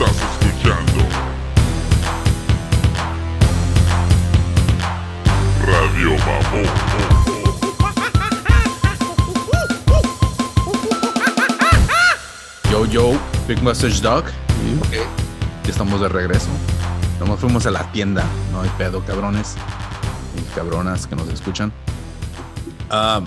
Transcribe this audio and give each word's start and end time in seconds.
Estás 0.00 0.14
escuchando 0.14 1.02
Radio 5.66 6.10
Mamón. 6.18 6.68
Yo, 12.70 12.86
yo, 12.86 13.18
Big 13.48 13.60
Message 13.60 14.00
Dog. 14.00 14.22
Ok, 14.22 14.92
ya 15.64 15.68
estamos 15.68 16.00
de 16.00 16.08
regreso. 16.08 16.46
Nomás 17.18 17.40
fuimos 17.40 17.66
a 17.66 17.72
la 17.72 17.90
tienda. 17.90 18.24
No 18.52 18.60
hay 18.60 18.70
pedo, 18.78 19.04
cabrones 19.04 19.56
y 20.36 20.54
cabronas 20.54 21.08
que 21.08 21.16
nos 21.16 21.26
escuchan. 21.28 21.72
Ah, 22.88 23.20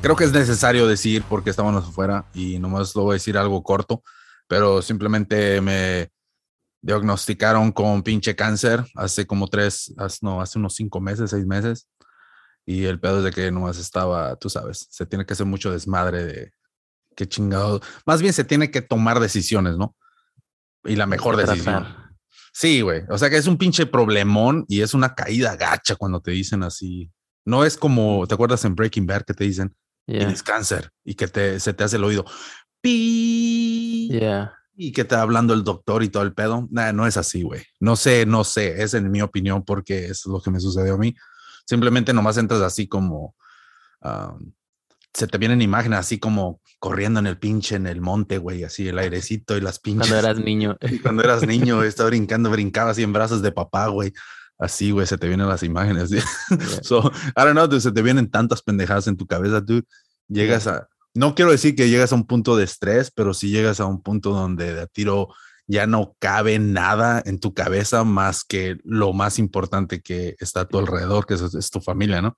creo 0.00 0.16
que 0.16 0.24
es 0.24 0.32
necesario 0.32 0.86
decir 0.86 1.22
porque 1.28 1.50
estábamos 1.50 1.86
afuera 1.86 2.24
y 2.32 2.58
nomás 2.58 2.96
lo 2.96 3.02
voy 3.02 3.10
a 3.10 3.14
decir 3.16 3.36
algo 3.36 3.62
corto, 3.62 4.02
pero 4.50 4.82
simplemente 4.82 5.60
me 5.60 6.10
diagnosticaron 6.82 7.70
con 7.70 8.02
pinche 8.02 8.34
cáncer 8.34 8.84
hace 8.96 9.24
como 9.24 9.46
tres, 9.46 9.94
hace- 9.96 10.18
no, 10.22 10.40
hace 10.40 10.58
unos 10.58 10.74
cinco 10.74 11.00
meses, 11.00 11.30
seis 11.30 11.46
meses. 11.46 11.86
Y 12.66 12.84
el 12.86 12.98
pedo 12.98 13.18
es 13.18 13.24
de 13.24 13.30
que 13.30 13.52
nomás 13.52 13.78
estaba, 13.78 14.34
tú 14.36 14.50
sabes, 14.50 14.88
se 14.90 15.06
tiene 15.06 15.24
que 15.24 15.34
hacer 15.34 15.46
mucho 15.46 15.70
desmadre 15.70 16.24
de 16.24 16.52
qué 17.14 17.28
chingado. 17.28 17.80
Más 18.04 18.20
bien 18.20 18.32
se 18.32 18.42
tiene 18.42 18.72
que 18.72 18.82
tomar 18.82 19.20
decisiones, 19.20 19.76
¿no? 19.76 19.94
Y 20.84 20.96
la 20.96 21.06
mejor 21.06 21.36
decisión. 21.36 21.84
tratar. 21.84 22.10
Sí, 22.52 22.80
güey. 22.80 23.02
O 23.08 23.18
sea 23.18 23.30
que 23.30 23.36
es 23.36 23.46
un 23.46 23.56
pinche 23.56 23.86
problemón 23.86 24.64
y 24.68 24.80
es 24.80 24.94
una 24.94 25.14
caída 25.14 25.54
gacha 25.54 25.94
cuando 25.94 26.20
te 26.20 26.32
dicen 26.32 26.64
así. 26.64 27.08
No 27.44 27.64
es 27.64 27.76
como, 27.76 28.26
¿te 28.26 28.34
acuerdas 28.34 28.64
en 28.64 28.74
Breaking 28.74 29.06
Bad 29.06 29.22
que 29.22 29.34
te 29.34 29.44
dicen 29.44 29.76
Yeah, 30.06 30.18
tienes 30.20 30.42
cáncer 30.42 30.90
y 31.04 31.14
que 31.14 31.28
te, 31.28 31.60
se 31.60 31.72
te 31.72 31.84
hace 31.84 31.96
el 31.96 32.02
oído? 32.04 32.24
Pi 32.80 34.08
yeah. 34.10 34.52
y 34.76 34.92
que 34.92 35.04
va 35.04 35.22
hablando 35.22 35.54
el 35.54 35.64
doctor 35.64 36.02
y 36.02 36.08
todo 36.08 36.22
el 36.22 36.32
pedo. 36.32 36.68
Nah, 36.70 36.92
no 36.92 37.06
es 37.06 37.16
así, 37.16 37.42
güey. 37.42 37.62
No 37.78 37.96
sé, 37.96 38.26
no 38.26 38.44
sé. 38.44 38.82
Es 38.82 38.94
en 38.94 39.10
mi 39.10 39.22
opinión 39.22 39.64
porque 39.64 40.06
es 40.06 40.26
lo 40.26 40.40
que 40.40 40.50
me 40.50 40.60
sucedió 40.60 40.94
a 40.94 40.98
mí. 40.98 41.14
Simplemente 41.66 42.12
nomás 42.12 42.36
entras 42.38 42.60
así 42.62 42.88
como. 42.88 43.34
am, 44.00 44.52
se 45.12 45.26
te 45.26 45.38
vienen 45.38 45.60
imágenes 45.60 45.98
así 45.98 46.18
como 46.18 46.60
corriendo 46.78 47.20
en 47.20 47.26
el 47.26 47.36
pinche, 47.36 47.76
en 47.76 47.86
el 47.86 48.00
monte, 48.00 48.38
güey, 48.38 48.64
así 48.64 48.88
el 48.88 48.98
airecito 48.98 49.56
y 49.56 49.60
las 49.60 49.80
pinches. 49.80 50.08
Cuando 50.08 50.28
eras 50.28 50.38
niño. 50.38 50.76
Y 50.80 50.98
cuando 51.00 51.22
eras 51.22 51.46
niño, 51.46 51.82
estaba 51.82 52.08
brincando, 52.08 52.50
brincaba 52.50 52.92
así 52.92 53.02
en 53.02 53.12
brazos 53.12 53.42
de 53.42 53.52
papá, 53.52 53.88
güey. 53.88 54.12
Así, 54.58 54.90
güey, 54.90 55.06
se 55.06 55.18
te 55.18 55.26
vienen 55.26 55.48
las 55.48 55.62
imágenes. 55.62 56.10
dude. 56.10 56.22
So, 56.82 57.10
I 57.36 57.42
don't 57.42 57.52
know, 57.52 57.66
dude, 57.66 57.80
se 57.80 57.92
te 57.92 58.02
vienen 58.02 58.30
tantas 58.30 58.62
pendejadas 58.62 59.08
en 59.08 59.16
tu 59.16 59.26
cabeza, 59.26 59.64
tú 59.64 59.82
llegas 60.28 60.66
a, 60.66 60.88
no 61.14 61.34
quiero 61.34 61.50
decir 61.50 61.74
que 61.74 61.88
llegas 61.88 62.12
a 62.12 62.16
un 62.16 62.26
punto 62.26 62.56
de 62.56 62.64
estrés, 62.64 63.10
pero 63.10 63.34
sí 63.34 63.50
llegas 63.50 63.80
a 63.80 63.86
un 63.86 64.02
punto 64.02 64.30
donde 64.30 64.74
de 64.74 64.82
a 64.82 64.86
tiro 64.86 65.28
ya 65.66 65.86
no 65.86 66.16
cabe 66.18 66.58
nada 66.58 67.22
en 67.24 67.38
tu 67.38 67.54
cabeza 67.54 68.02
más 68.02 68.42
que 68.44 68.78
lo 68.84 69.12
más 69.12 69.38
importante 69.38 70.00
que 70.00 70.34
está 70.40 70.62
a 70.62 70.68
tu 70.68 70.78
alrededor, 70.78 71.26
que 71.26 71.34
es, 71.34 71.42
es 71.54 71.70
tu 71.70 71.80
familia, 71.80 72.20
¿no? 72.20 72.36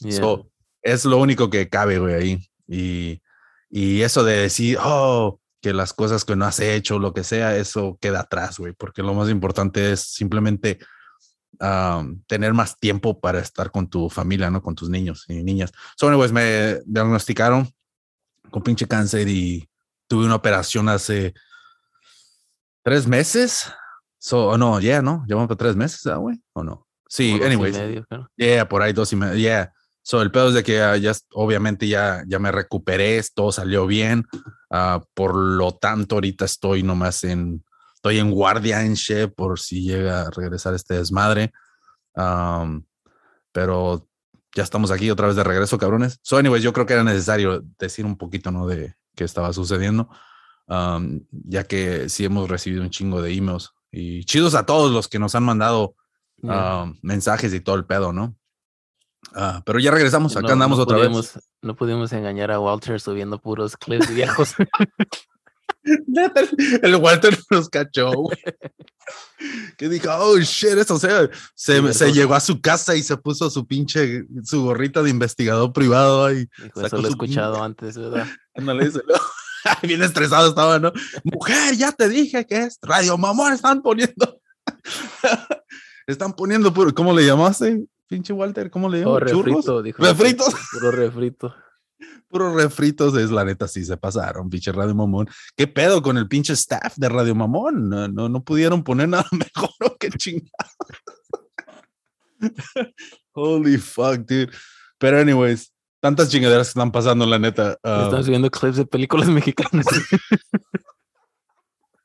Yeah. 0.00 0.12
So, 0.12 0.50
es 0.82 1.06
lo 1.06 1.16
único 1.16 1.48
que 1.48 1.68
cabe, 1.70 1.98
güey, 1.98 2.14
ahí. 2.14 2.48
Y, 2.68 3.22
y 3.70 4.02
eso 4.02 4.22
de 4.22 4.36
decir, 4.36 4.78
oh, 4.82 5.40
que 5.62 5.72
las 5.72 5.94
cosas 5.94 6.26
que 6.26 6.36
no 6.36 6.44
has 6.44 6.60
hecho, 6.60 6.98
lo 6.98 7.14
que 7.14 7.24
sea, 7.24 7.56
eso 7.56 7.96
queda 8.02 8.20
atrás, 8.20 8.58
güey, 8.58 8.74
porque 8.74 9.02
lo 9.02 9.14
más 9.14 9.30
importante 9.30 9.92
es 9.92 10.00
simplemente 10.00 10.78
um, 11.60 12.22
tener 12.26 12.52
más 12.52 12.78
tiempo 12.78 13.18
para 13.18 13.38
estar 13.40 13.70
con 13.70 13.88
tu 13.88 14.10
familia, 14.10 14.50
¿no? 14.50 14.62
Con 14.62 14.74
tus 14.74 14.90
niños 14.90 15.24
y 15.26 15.42
niñas. 15.42 15.72
So, 15.96 16.08
anyways, 16.08 16.32
me 16.32 16.80
diagnosticaron 16.84 17.66
con 18.50 18.62
pinche 18.62 18.86
cáncer 18.86 19.28
y 19.28 19.68
tuve 20.06 20.26
una 20.26 20.36
operación 20.36 20.88
hace 20.88 21.34
tres 22.82 23.06
meses. 23.06 23.72
So, 24.18 24.48
oh, 24.48 24.58
no, 24.58 24.80
ya, 24.80 25.02
¿no? 25.02 25.24
Llevamos 25.26 25.48
para 25.48 25.58
tres 25.58 25.76
meses, 25.76 26.06
¿ah, 26.06 26.16
güey? 26.16 26.40
¿O 26.52 26.62
no? 26.62 26.86
Sí, 27.08 27.36
y 27.38 27.42
anyways. 27.42 27.76
medio, 27.76 28.04
creo. 28.06 28.30
Yeah, 28.36 28.68
por 28.68 28.82
ahí 28.82 28.92
dos 28.92 29.12
y 29.12 29.16
medio. 29.16 29.34
Yeah. 29.34 29.72
So, 30.02 30.22
el 30.22 30.30
pedo 30.30 30.48
es 30.48 30.54
de 30.54 30.62
que 30.62 30.80
ah, 30.80 30.96
ya, 30.96 31.12
obviamente 31.32 31.88
ya, 31.88 32.22
ya 32.26 32.38
me 32.38 32.52
recuperé, 32.52 33.22
todo 33.34 33.52
salió 33.52 33.86
bien. 33.86 34.24
ah, 34.70 35.02
por 35.14 35.34
lo 35.34 35.72
tanto, 35.72 36.16
ahorita 36.16 36.44
estoy 36.44 36.82
nomás 36.82 37.24
en, 37.24 37.64
estoy 37.94 38.18
en 38.18 38.30
guardia 38.30 38.82
en 38.82 38.94
She 38.94 39.28
por 39.28 39.58
si 39.58 39.82
llega 39.82 40.22
a 40.22 40.30
regresar 40.30 40.74
este 40.74 40.94
desmadre. 40.94 41.52
Am, 42.14 42.84
pero 43.52 44.08
ya 44.54 44.62
estamos 44.62 44.90
aquí 44.90 45.10
otra 45.10 45.26
vez 45.26 45.36
de 45.36 45.44
regreso, 45.44 45.78
cabrones. 45.78 46.18
So, 46.22 46.36
anyways, 46.38 46.62
yo 46.62 46.72
creo 46.72 46.86
que 46.86 46.92
era 46.94 47.04
necesario 47.04 47.62
decir 47.78 48.04
un 48.06 48.16
poquito, 48.16 48.50
¿no? 48.50 48.66
De 48.66 48.94
qué 49.16 49.24
estaba 49.24 49.52
sucediendo. 49.52 50.08
Am, 50.66 51.20
ya 51.30 51.64
que 51.64 52.08
sí 52.08 52.24
hemos 52.24 52.48
recibido 52.48 52.82
un 52.82 52.90
chingo 52.90 53.20
de 53.20 53.32
emails. 53.34 53.72
Y 53.90 54.24
chidos 54.24 54.54
a 54.54 54.64
todos 54.66 54.90
los 54.92 55.08
que 55.08 55.18
nos 55.18 55.34
han 55.34 55.42
mandado 55.44 55.96
Yeah. 56.42 56.52
ah, 56.82 56.92
mensajes 57.00 57.54
y 57.54 57.60
todo 57.60 57.76
el 57.76 57.86
pedo, 57.86 58.12
¿no? 58.12 58.36
Ah, 59.34 59.62
pero 59.64 59.78
ya 59.78 59.90
regresamos, 59.90 60.36
acá 60.36 60.48
No- 60.48 60.52
andamos 60.54 60.78
no 60.78 60.84
otra 60.84 60.96
vez. 60.98 61.06
pudimos- 61.08 61.40
No 61.62 61.74
pudimos 61.76 62.12
engañar 62.12 62.50
a 62.50 62.60
Walter 62.60 63.00
subiendo 63.00 63.38
puros 63.40 63.76
clips 63.78 64.12
viejos. 64.14 64.54
El 66.82 66.96
Walter 66.96 67.38
nos 67.50 67.68
cachó, 67.68 68.10
güey. 68.12 68.38
Que 69.76 69.88
dijo, 69.88 70.08
oh 70.18 70.38
shit, 70.38 70.70
eso 70.78 70.98
se, 70.98 71.08
se 71.54 71.80
¿verdad? 71.80 72.06
llegó 72.08 72.34
a 72.34 72.40
su 72.40 72.60
casa 72.60 72.96
y 72.96 73.02
se 73.02 73.16
puso 73.18 73.50
su 73.50 73.66
pinche, 73.66 74.24
su 74.44 74.62
gorrita 74.62 75.02
de 75.02 75.10
investigador 75.10 75.72
privado 75.72 76.26
Sacó 76.74 76.80
eso 76.80 76.80
lo 76.80 76.86
he 76.86 76.90
pinche- 76.90 77.08
escuchado 77.10 77.62
antes, 77.62 77.98
¿verdad? 77.98 78.26
Ándale, 78.54 78.86
dice, 78.86 79.00
¿no? 79.06 79.14
Bien 79.82 80.02
estresado 80.02 80.48
estaba, 80.48 80.78
¿no? 80.78 80.92
Mujer, 81.24 81.76
ya 81.76 81.92
te 81.92 82.08
dije 82.08 82.46
que 82.46 82.62
es 82.62 82.78
Radio 82.82 83.18
Mamón, 83.18 83.52
están 83.52 83.82
poniendo. 83.82 84.40
están 86.06 86.32
poniendo 86.34 86.72
puro, 86.72 86.94
¿cómo 86.94 87.12
le 87.14 87.26
llamaste, 87.26 87.84
pinche 88.08 88.32
Walter? 88.32 88.70
¿Cómo 88.70 88.88
le 88.88 89.04
Oh, 89.04 89.18
llamaste? 89.18 89.30
¿Churros? 89.32 89.54
refrito, 89.56 89.82
dijo. 89.82 90.02
¿Refritos? 90.02 90.54
Puro 90.72 90.90
refrito. 90.92 91.54
Puros 92.34 92.52
refritos, 92.56 93.16
es 93.16 93.30
la 93.30 93.44
neta, 93.44 93.68
sí 93.68 93.84
se 93.84 93.96
pasaron, 93.96 94.50
pinche 94.50 94.72
Radio 94.72 94.92
Mamón. 94.92 95.28
¿Qué 95.56 95.68
pedo 95.68 96.02
con 96.02 96.18
el 96.18 96.26
pinche 96.26 96.54
staff 96.54 96.96
de 96.96 97.08
Radio 97.08 97.32
Mamón? 97.36 97.88
No, 97.88 98.08
no, 98.08 98.28
no 98.28 98.42
pudieron 98.42 98.82
poner 98.82 99.08
nada 99.08 99.24
mejor, 99.30 99.70
¿o 99.84 99.96
qué. 99.96 100.10
Holy 103.34 103.78
fuck, 103.78 104.16
dude. 104.26 104.50
Pero, 104.98 105.20
anyways, 105.20 105.72
tantas 106.00 106.28
chingaderas 106.28 106.66
que 106.66 106.70
están 106.70 106.90
pasando, 106.90 107.24
la 107.24 107.38
neta. 107.38 107.78
ah, 107.84 108.02
Están 108.06 108.24
subiendo 108.24 108.50
clips 108.50 108.78
de 108.78 108.84
películas 108.86 109.28
mexicanas. 109.28 109.86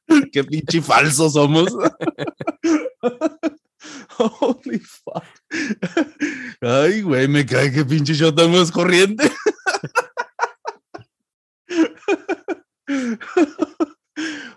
qué 0.32 0.44
pinche 0.44 0.80
falsos 0.84 1.34
somos. 1.34 1.76
Holy 4.20 4.78
fuck. 4.78 5.24
Ay, 6.62 7.02
güey, 7.02 7.28
me 7.28 7.44
cae 7.48 7.72
que 7.72 7.84
pinche 7.84 8.14
yo 8.14 8.28
estamos 8.28 8.72
corriente. 8.72 9.32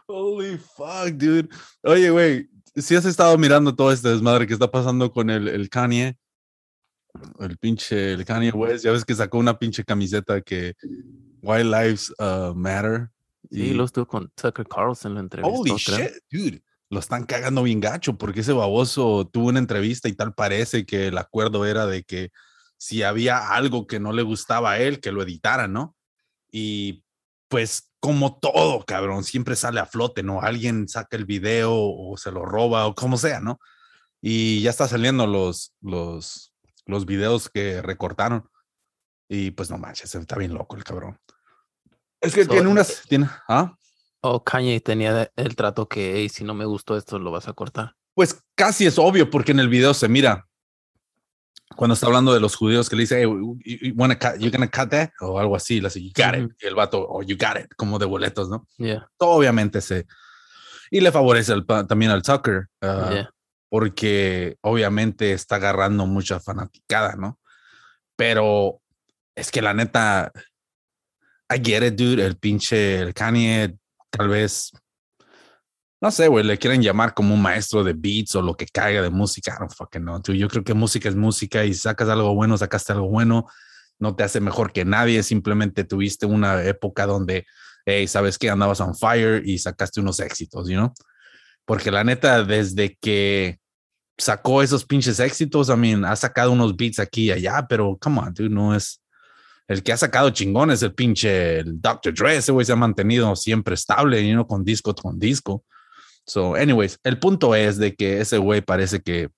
Holy 0.07 0.59
fuck, 0.59 1.11
dude. 1.13 1.49
Oye, 1.83 2.11
güey, 2.11 2.49
si 2.75 2.97
has 2.97 3.05
estado 3.05 3.37
mirando 3.39 3.75
todo 3.75 3.93
este 3.93 4.09
desmadre 4.09 4.47
que 4.47 4.55
está 4.55 4.71
pasando 4.71 5.13
con 5.13 5.31
el, 5.31 5.49
el 5.49 5.69
Kanye, 5.69 6.17
el 7.41 7.59
pinche 7.59 8.15
el 8.15 8.25
Kanye 8.25 8.51
West, 8.51 8.85
ya 8.85 8.93
ves 8.93 9.05
que 9.05 9.15
sacó 9.15 9.39
una 9.39 9.59
pinche 9.59 9.85
camiseta 9.85 10.41
que 10.41 10.75
White 11.43 11.65
Lives 11.65 12.13
uh, 12.19 12.55
Matter. 12.55 13.11
Sí, 13.51 13.75
lo 13.75 13.85
estuvo 13.85 14.07
con 14.07 14.31
Tucker 14.35 14.67
Carlson, 14.67 15.15
lo 15.15 15.21
entrevistó. 15.21 15.61
Holy 15.61 15.73
creo. 15.85 15.99
shit, 15.99 16.13
dude. 16.31 16.63
Lo 16.89 17.01
están 17.01 17.25
cagando 17.25 17.63
bien 17.63 17.81
gacho 17.81 18.17
porque 18.19 18.41
ese 18.41 18.53
baboso 18.53 19.27
tuvo 19.27 19.49
una 19.49 19.59
entrevista 19.59 20.09
y 20.09 20.13
tal 20.13 20.35
parece 20.35 20.85
que 20.85 21.09
el 21.09 21.17
acuerdo 21.17 21.65
era 21.65 21.87
de 21.87 22.05
que 22.05 22.31
si 22.77 23.03
había 23.03 23.55
algo 23.55 23.87
que 23.87 23.99
no 23.99 24.13
le 24.13 24.23
gustaba 24.23 24.73
a 24.73 24.79
él, 24.79 25.01
que 25.01 25.13
lo 25.13 25.23
editara, 25.23 25.69
¿no? 25.69 25.97
Y 26.51 27.03
pues 27.49 27.92
como 28.03 28.37
todo, 28.41 28.85
cabrón, 28.85 29.23
siempre 29.23 29.55
sale 29.55 29.79
a 29.79 29.87
flote, 29.87 30.25
¿no? 30.25 30.43
Alguien 30.43 30.89
saca 30.89 31.17
el 31.17 31.25
video 31.25 31.73
o 31.73 32.17
se 32.17 32.33
lo 32.33 32.45
roba 32.45 32.87
o 32.87 32.97
como 32.97 33.17
sea, 33.17 33.39
¿no? 33.39 33.61
Y 34.21 34.61
ya 34.61 34.71
está 34.71 34.89
saliendo 34.89 35.25
los, 35.29 35.73
los, 35.81 36.53
los 36.85 37.07
videos 37.07 37.49
que 37.49 37.81
recortaron. 37.81 38.51
Y 39.29 39.53
pues 39.53 39.71
no 39.71 39.79
manches, 39.79 40.13
está 40.17 40.37
bien 40.37 40.53
loco 40.53 40.75
el 40.75 40.83
cabrón. 40.83 41.17
Es 42.21 42.35
que 42.35 42.45
So, 42.45 42.51
tiene 42.51 42.69
unas, 42.69 43.03
tiene, 43.09 43.31
¿ah? 43.49 43.77
O 44.21 44.43
Kanye 44.43 44.81
tenía 44.81 45.31
el 45.37 45.55
trato 45.55 45.89
que, 45.89 46.17
"Ey, 46.17 46.29
si 46.29 46.43
no 46.43 46.55
me 46.55 46.65
gustó 46.65 46.97
esto, 46.97 47.21
lo 47.21 47.31
vas 47.31 47.47
a 47.47 47.53
cortar. 47.53 47.95
Pues 48.15 48.43
casi 48.57 48.85
es 48.85 48.99
obvio 48.99 49.31
porque 49.31 49.53
en 49.53 49.61
el 49.61 49.69
video 49.69 49.95
se 49.95 50.09
mira 50.09 50.49
cuando 51.77 51.95
está 51.95 52.07
hablando 52.07 52.33
de 52.35 52.41
los 52.41 52.55
judíos 52.57 52.89
que 52.89 52.97
le 52.97 53.03
dice, 53.03 53.17
hey, 53.23 53.25
you, 53.25 53.59
wanna 53.97 54.19
cut, 54.19 54.39
you 54.39 54.51
gonna 54.51 54.69
cut 54.71 54.91
that? 54.91 55.11
O 55.21 55.39
algo 55.39 55.57
así, 55.57 55.81
le 55.81 55.89
dice, 55.89 56.03
you 56.03 56.11
got 56.17 56.35
it. 56.37 56.51
Y 56.61 56.67
el 56.67 56.75
vato, 56.75 57.07
oh, 57.09 57.23
you 57.23 57.37
got 57.37 57.59
it, 57.63 57.73
como 57.77 57.99
de 57.99 58.07
boletos, 58.07 58.49
¿no? 58.49 58.67
Yeah, 58.79 59.09
Obviamente 59.19 59.81
se. 59.81 60.07
Y 60.91 61.01
le 61.01 61.11
favorece 61.11 61.61
pa- 61.63 61.87
también 61.87 62.11
al 62.11 62.23
Tucker, 62.23 62.69
ah, 62.83 63.11
yeah. 63.13 63.31
porque 63.69 64.57
obviamente 64.61 65.33
está 65.33 65.57
agarrando 65.57 66.07
mucha 66.07 66.39
fanaticada, 66.41 67.17
¿no? 67.17 67.39
Pero 68.17 68.81
es 69.35 69.51
que 69.51 69.63
la 69.63 69.73
neta, 69.73 70.31
I 71.49 71.61
get 71.65 71.83
it, 71.83 71.95
dude. 71.95 72.25
El 72.25 72.37
pinche, 72.37 73.01
el 73.01 73.15
Kanye, 73.15 73.77
tal 74.11 74.29
vez 74.29 74.73
no 76.03 76.11
sé, 76.11 76.27
güey, 76.27 76.45
le 76.45 76.59
quieren 76.59 76.83
llamar 76.83 77.15
como 77.15 77.33
un 77.33 77.41
maestro 77.41 77.85
de 77.85 77.93
beats 77.93 78.35
o 78.35 78.43
lo 78.43 78.57
que 78.57 78.67
caiga 78.67 79.03
de 79.03 79.11
música. 79.11 79.55
I 79.55 79.61
don't 79.61 79.73
fucking 79.73 80.03
know. 80.03 80.21
Yo 80.21 80.49
creo 80.49 80.65
que 80.65 80.75
música 80.75 81.09
es 81.09 81.15
música 81.15 81.65
y 81.65 81.75
sacas 81.75 82.09
algo 82.09 82.35
bueno, 82.35 82.59
sacaste 82.59 82.93
algo 82.93 83.09
bueno, 83.09 83.47
no 84.01 84.17
te 84.17 84.25
hace 84.25 84.41
mejor 84.41 84.73
que 84.73 84.85
nadie. 84.85 85.23
Simplemente 85.23 85.85
tuviste 85.85 86.27
una 86.27 86.65
época 86.65 87.07
donde, 87.07 87.47
hey, 87.87 88.09
sabes 88.09 88.37
que 88.37 88.51
andabas 88.51 88.81
on 88.81 88.97
fire 88.97 89.45
y 89.47 89.59
sacaste 89.59 90.01
unos 90.01 90.19
éxitos, 90.19 90.69
you 90.69 90.75
know? 90.75 90.93
Porque 91.65 91.93
la 91.93 92.03
neta, 92.03 92.43
desde 92.43 92.99
que 93.01 93.61
sacó 94.19 94.61
esos 94.61 94.85
pinches 94.85 95.21
éxitos, 95.21 95.69
I 95.69 95.77
mean, 95.77 96.05
ha 96.05 96.17
sacado 96.17 96.51
unos 96.51 96.77
beats 96.77 96.99
aquí 96.99 97.27
y 97.27 97.31
allá, 97.31 97.65
pero 97.69 97.97
come 98.01 98.19
on, 98.19 98.35
dude, 98.35 98.51
no 98.51 98.75
es. 98.75 99.01
El 99.69 99.85
que 99.85 99.93
ha 99.93 99.97
sacado 99.97 100.31
chingón 100.31 100.73
es 100.73 100.83
el 100.83 100.95
pinche 100.95 101.61
el 101.61 101.81
Dr. 101.81 102.13
Dre. 102.13 102.39
Ese 102.39 102.51
güey 102.51 102.67
se 102.67 102.73
ha 102.73 102.77
mantenido 102.77 103.37
siempre 103.37 103.75
estable, 103.75 104.27
you 104.27 104.33
know, 104.33 104.49
con 104.49 104.65
disco 104.65 104.93
con 104.97 105.17
disco. 105.21 105.65
So, 106.25 106.55
anyways, 106.55 106.99
el 107.03 107.19
punto 107.19 107.55
es 107.55 107.79
de 107.79 107.95
que 107.95 108.21
ese 108.21 108.39
güey 108.39 108.61
parece 108.61 109.01
que 109.01 109.31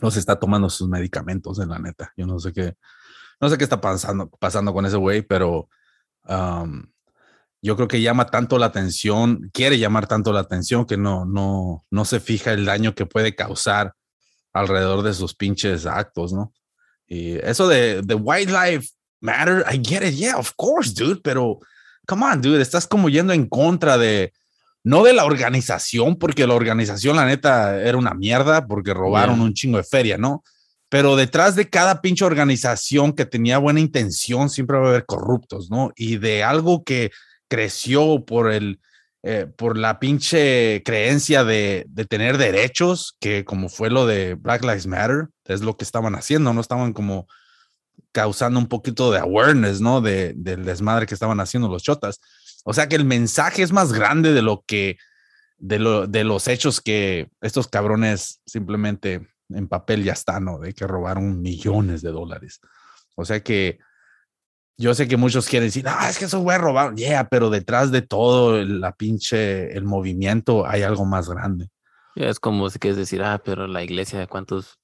no 0.00 0.10
se 0.10 0.20
está 0.20 0.38
tomando 0.38 0.70
sus 0.70 0.88
medicamentos, 0.88 1.58
en 1.58 1.70
la 1.70 1.78
neta. 1.78 2.12
Yo 2.16 2.26
no 2.26 2.38
sé 2.38 2.52
qué, 2.52 2.74
no 3.40 3.48
sé 3.48 3.58
qué 3.58 3.64
está 3.64 3.80
pasando, 3.80 4.28
pasando 4.38 4.72
con 4.72 4.86
ese 4.86 4.96
güey, 4.96 5.22
pero 5.22 5.68
um, 6.24 6.86
yo 7.62 7.74
creo 7.74 7.88
que 7.88 8.00
llama 8.00 8.26
tanto 8.26 8.58
la 8.58 8.66
atención, 8.66 9.50
quiere 9.52 9.78
llamar 9.78 10.06
tanto 10.06 10.32
la 10.32 10.40
atención 10.40 10.86
que 10.86 10.96
no, 10.96 11.24
no, 11.24 11.84
no 11.90 12.04
se 12.04 12.20
fija 12.20 12.52
el 12.52 12.64
daño 12.64 12.94
que 12.94 13.06
puede 13.06 13.34
causar 13.34 13.94
alrededor 14.52 15.02
de 15.02 15.14
sus 15.14 15.34
pinches 15.34 15.86
actos, 15.86 16.32
¿no? 16.32 16.52
Y 17.06 17.36
eso 17.38 17.66
de, 17.68 18.02
de 18.02 18.14
wildlife 18.14 18.90
matter, 19.20 19.64
I 19.66 19.80
get 19.82 20.06
it, 20.06 20.14
yeah, 20.14 20.36
of 20.36 20.52
course, 20.56 20.92
dude, 20.92 21.20
pero 21.22 21.58
come 22.06 22.24
on, 22.24 22.40
dude, 22.40 22.60
estás 22.60 22.86
como 22.86 23.08
yendo 23.08 23.32
en 23.32 23.48
contra 23.48 23.98
de, 23.98 24.32
no 24.88 25.02
de 25.02 25.12
la 25.12 25.24
organización, 25.26 26.16
porque 26.16 26.46
la 26.46 26.54
organización, 26.54 27.16
la 27.16 27.26
neta, 27.26 27.80
era 27.80 27.98
una 27.98 28.14
mierda, 28.14 28.66
porque 28.66 28.94
robaron 28.94 29.36
Yeah. 29.36 29.44
un 29.44 29.54
chingo 29.54 29.76
de 29.76 29.84
feria, 29.84 30.16
¿no? 30.16 30.42
Pero 30.88 31.16
detrás 31.16 31.54
de 31.56 31.68
cada 31.68 32.00
pinche 32.00 32.24
organización 32.24 33.12
que 33.12 33.26
tenía 33.26 33.58
buena 33.58 33.80
intención, 33.80 34.48
siempre 34.48 34.78
va 34.78 34.86
a 34.86 34.90
haber 34.90 35.04
corruptos, 35.04 35.70
¿no? 35.70 35.92
Y 35.94 36.16
de 36.16 36.42
algo 36.42 36.82
que 36.84 37.10
creció 37.48 38.24
por 38.24 38.50
el, 38.50 38.80
eh, 39.22 39.46
por 39.56 39.76
la 39.76 39.98
pinche 39.98 40.82
creencia 40.84 41.44
de, 41.44 41.84
de 41.88 42.04
tener 42.06 42.38
derechos, 42.38 43.14
que 43.20 43.44
como 43.44 43.68
fue 43.68 43.90
lo 43.90 44.06
de 44.06 44.34
Black 44.34 44.62
Lives 44.62 44.86
Matter, 44.86 45.28
es 45.44 45.60
lo 45.60 45.76
que 45.76 45.84
estaban 45.84 46.14
haciendo, 46.14 46.54
¿no? 46.54 46.60
Estaban 46.62 46.94
como 46.94 47.26
causando 48.12 48.58
un 48.58 48.68
poquito 48.68 49.10
de 49.12 49.18
awareness, 49.18 49.80
¿no? 49.80 50.00
De, 50.00 50.32
del 50.34 50.64
desmadre 50.64 51.06
que 51.06 51.14
estaban 51.14 51.40
haciendo 51.40 51.68
los 51.68 51.82
chotas. 51.82 52.20
O 52.64 52.72
sea 52.72 52.88
que 52.88 52.96
el 52.96 53.04
mensaje 53.04 53.62
es 53.62 53.72
más 53.72 53.92
grande 53.92 54.32
de 54.32 54.42
lo 54.42 54.64
que, 54.66 54.98
de, 55.58 55.78
lo, 55.78 56.06
de 56.06 56.24
los 56.24 56.48
hechos 56.48 56.80
que 56.80 57.30
estos 57.40 57.68
cabrones 57.68 58.40
simplemente 58.46 59.28
en 59.50 59.68
papel 59.68 60.04
ya 60.04 60.12
están, 60.12 60.44
¿no? 60.44 60.58
De 60.58 60.74
que 60.74 60.86
robaron 60.86 61.40
millones 61.40 62.02
de 62.02 62.10
dólares. 62.10 62.60
O 63.16 63.24
sea 63.24 63.42
que 63.42 63.78
yo 64.76 64.94
sé 64.94 65.08
que 65.08 65.16
muchos 65.16 65.48
quieren 65.48 65.68
decir, 65.68 65.86
ah, 65.88 66.08
es 66.08 66.18
que 66.18 66.26
esos 66.26 66.42
güeyes 66.42 66.62
robaron. 66.62 66.96
Yeah, 66.96 67.28
pero 67.28 67.50
detrás 67.50 67.90
de 67.90 68.02
todo 68.02 68.62
la 68.64 68.92
pinche, 68.92 69.76
el 69.76 69.84
movimiento 69.84 70.66
hay 70.66 70.82
algo 70.82 71.04
más 71.04 71.28
grande. 71.28 71.68
Es 72.14 72.38
como 72.38 72.70
si 72.70 72.78
quieres 72.78 72.96
decir, 72.96 73.22
ah, 73.22 73.40
pero 73.44 73.66
la 73.66 73.82
iglesia, 73.82 74.26
¿cuántos, 74.26 74.78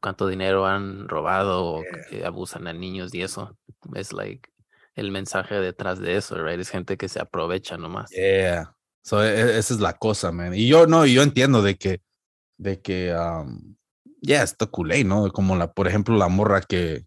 cuánto 0.00 0.26
dinero 0.26 0.66
han 0.66 1.08
robado 1.08 1.64
o 1.64 1.82
que 2.10 2.24
abusan 2.24 2.66
a 2.66 2.72
niños 2.72 3.14
y 3.14 3.22
eso? 3.22 3.56
Es 3.94 4.12
like 4.12 4.53
el 4.94 5.10
mensaje 5.10 5.56
detrás 5.56 6.00
de 6.00 6.16
eso, 6.16 6.42
right? 6.42 6.60
Es 6.60 6.70
gente 6.70 6.96
que 6.96 7.08
se 7.08 7.20
aprovecha 7.20 7.76
nomás. 7.76 8.10
Yeah. 8.10 8.76
So, 9.02 9.22
e- 9.22 9.58
esa 9.58 9.74
es 9.74 9.80
la 9.80 9.94
cosa, 9.94 10.32
man. 10.32 10.54
Y 10.54 10.66
yo 10.66 10.86
no, 10.86 11.04
yo 11.06 11.22
entiendo 11.22 11.62
de 11.62 11.76
que, 11.76 12.00
de 12.56 12.80
que, 12.80 13.14
um, 13.14 13.76
ya 14.22 14.42
está 14.42 14.66
culé, 14.66 15.04
¿no? 15.04 15.30
Como 15.30 15.56
la, 15.56 15.72
por 15.72 15.86
ejemplo, 15.86 16.16
la 16.16 16.28
morra 16.28 16.62
que 16.62 17.04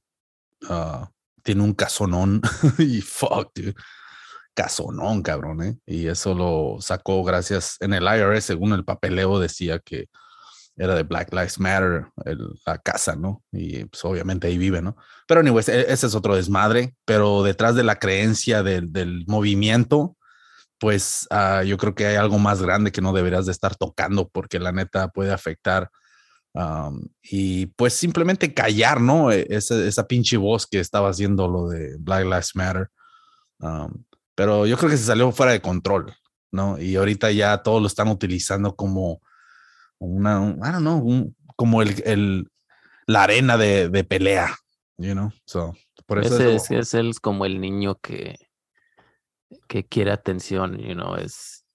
ah, 0.70 1.10
tiene 1.44 1.64
un 1.64 1.74
casonón 1.74 2.42
y 2.78 3.02
fuck, 3.02 3.52
dude. 3.56 3.74
Casonón, 4.54 5.22
cabrón, 5.22 5.64
¿eh? 5.64 5.78
Y 5.86 6.08
eso 6.08 6.34
lo 6.34 6.78
sacó 6.82 7.24
gracias 7.24 7.78
en 7.80 7.94
el 7.94 8.04
IRS, 8.04 8.44
según 8.46 8.74
el 8.74 8.84
papeleo 8.84 9.40
decía 9.40 9.80
que 9.80 10.10
era 10.78 10.96
de 10.96 11.04
Black 11.04 11.34
Lives 11.34 11.60
Matter, 11.60 12.06
la 12.66 12.78
casa, 12.78 13.16
¿no? 13.16 13.44
Y 13.52 13.86
pues 13.86 14.06
obviamente 14.06 14.48
ahí 14.48 14.58
vive, 14.58 14.82
¿no? 14.82 14.96
Pero 15.28 15.42
anyways, 15.42 15.70
e- 15.70 15.92
ese 15.92 16.08
es 16.08 16.16
otro 16.16 16.36
desmadre, 16.36 16.96
pero 17.06 17.44
detrás 17.44 17.76
de 17.76 17.84
la 17.84 17.98
creencia 17.98 18.64
del, 18.64 18.94
del 18.94 19.26
movimiento, 19.28 20.16
pues 20.80 21.28
ah, 21.32 21.64
yo 21.64 21.78
creo 21.78 21.96
que 21.96 22.06
hay 22.06 22.16
algo 22.16 22.38
más 22.40 22.62
grande 22.62 22.92
que 22.92 23.02
no 23.02 23.12
deberías 23.14 23.48
de 23.48 23.52
estar 23.52 23.76
tocando 23.76 24.30
porque 24.30 24.60
la 24.60 24.72
neta 24.72 25.10
puede 25.10 25.32
afectar 25.34 25.90
y 27.22 27.68
pues 27.68 27.94
simplemente 27.94 28.54
callar, 28.54 29.00
¿no? 29.00 29.32
E- 29.32 29.46
Esa, 29.50 29.76
esa 29.86 30.08
pinche 30.08 30.38
voz 30.38 30.66
que 30.66 30.80
estaba 30.80 31.10
haciendo 31.10 31.48
lo 31.48 31.68
de 31.70 31.98
Black 32.00 32.24
Lives 32.24 32.56
Matter. 32.56 32.90
Pero 34.36 34.66
yo 34.66 34.78
creo 34.78 34.90
que 34.90 34.98
se 34.98 35.06
salió 35.06 35.32
fuera 35.32 35.52
de 35.52 35.62
control, 35.62 36.14
¿no? 36.52 36.80
Y 36.80 36.96
ahorita 36.96 37.32
ya 37.32 37.58
todos 37.60 37.82
lo 37.82 37.88
están 37.88 38.08
utilizando 38.08 38.76
como 38.76 39.22
una, 40.00 40.40
un- 40.40 40.58
I 40.58 40.72
don't 40.72 40.80
know, 40.82 40.98
un- 41.00 41.36
como 41.56 41.82
el, 41.82 42.02
el- 42.06 42.48
la 43.08 43.24
arena 43.24 43.58
de, 43.58 43.90
de 43.90 44.04
pelea, 44.04 44.56
you 44.98 45.14
know? 45.14 45.32
So, 45.46 45.74
por 46.06 46.20
eso 46.20 46.36
Ese 46.36 46.56
es, 46.56 46.72
es 46.72 46.94
el, 46.94 47.20
como 47.20 47.46
el 47.46 47.60
niño 47.62 47.96
que, 47.96 48.36
que 49.68 49.86
quiere 49.86 50.12
atención, 50.12 50.78
you 50.78 50.94
know, 50.94 51.16
es 51.16 51.66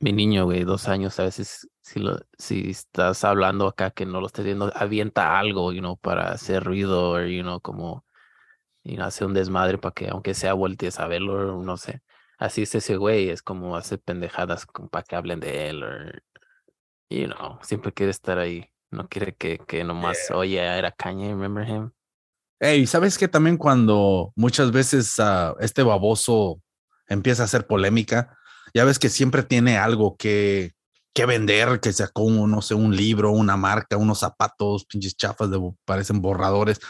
mi 0.00 0.12
niño, 0.12 0.44
güey, 0.44 0.64
dos 0.64 0.88
años, 0.88 1.18
a 1.18 1.24
veces 1.24 1.68
si, 1.82 2.00
lo, 2.00 2.18
si 2.38 2.70
estás 2.70 3.24
hablando 3.24 3.66
acá 3.66 3.90
que 3.90 4.04
no 4.06 4.20
lo 4.20 4.26
estés 4.26 4.44
viendo, 4.44 4.70
avienta 4.74 5.38
algo, 5.38 5.72
you 5.72 5.80
know, 5.80 5.96
para 5.96 6.32
hacer 6.32 6.62
ruido, 6.64 7.12
o, 7.12 7.20
you 7.22 7.42
know, 7.42 7.60
como, 7.60 8.04
you 8.84 8.96
know, 8.96 9.06
hace 9.06 9.24
un 9.24 9.34
desmadre 9.34 9.78
para 9.78 9.94
que, 9.94 10.08
aunque 10.08 10.34
sea, 10.34 10.54
voltees 10.54 11.00
a 11.00 11.06
verlo, 11.08 11.62
no 11.62 11.76
sé. 11.76 12.02
Así 12.38 12.62
es 12.62 12.74
ese 12.74 12.96
güey, 12.96 13.30
es 13.30 13.42
como 13.42 13.76
hace 13.76 13.98
pendejadas 13.98 14.66
para 14.90 15.04
que 15.04 15.16
hablen 15.16 15.40
de 15.40 15.68
él, 15.70 15.82
o, 15.84 15.88
you 17.10 17.26
know, 17.26 17.58
siempre 17.62 17.92
quiere 17.92 18.10
estar 18.10 18.38
ahí, 18.38 18.68
no 18.90 19.08
quiere 19.08 19.34
que, 19.34 19.58
que 19.58 19.84
nomás, 19.84 20.30
oye, 20.32 20.58
era 20.58 20.92
Kanye, 20.92 21.28
remember 21.28 21.68
him? 21.68 21.90
Hey, 22.60 22.86
¿sabes 22.86 23.18
que 23.18 23.28
también 23.28 23.56
cuando 23.56 24.32
muchas 24.36 24.70
veces 24.72 25.18
ah, 25.18 25.54
este 25.60 25.82
baboso 25.82 26.60
empieza 27.08 27.42
a 27.42 27.46
hacer 27.46 27.66
polémica, 27.66 28.38
ya 28.72 28.84
ves 28.84 28.98
que 28.98 29.08
siempre 29.08 29.42
tiene 29.42 29.76
algo 29.76 30.16
que, 30.16 30.72
que 31.12 31.26
vender, 31.26 31.80
que 31.80 31.92
sacó, 31.92 32.22
un, 32.22 32.50
no 32.50 32.62
sé, 32.62 32.74
un 32.74 32.96
libro, 32.96 33.30
una 33.30 33.56
marca, 33.56 33.96
unos 33.96 34.20
zapatos, 34.20 34.84
pinches 34.84 35.16
chafas, 35.16 35.50
de, 35.50 35.60
parecen 35.84 36.20
borradores. 36.20 36.80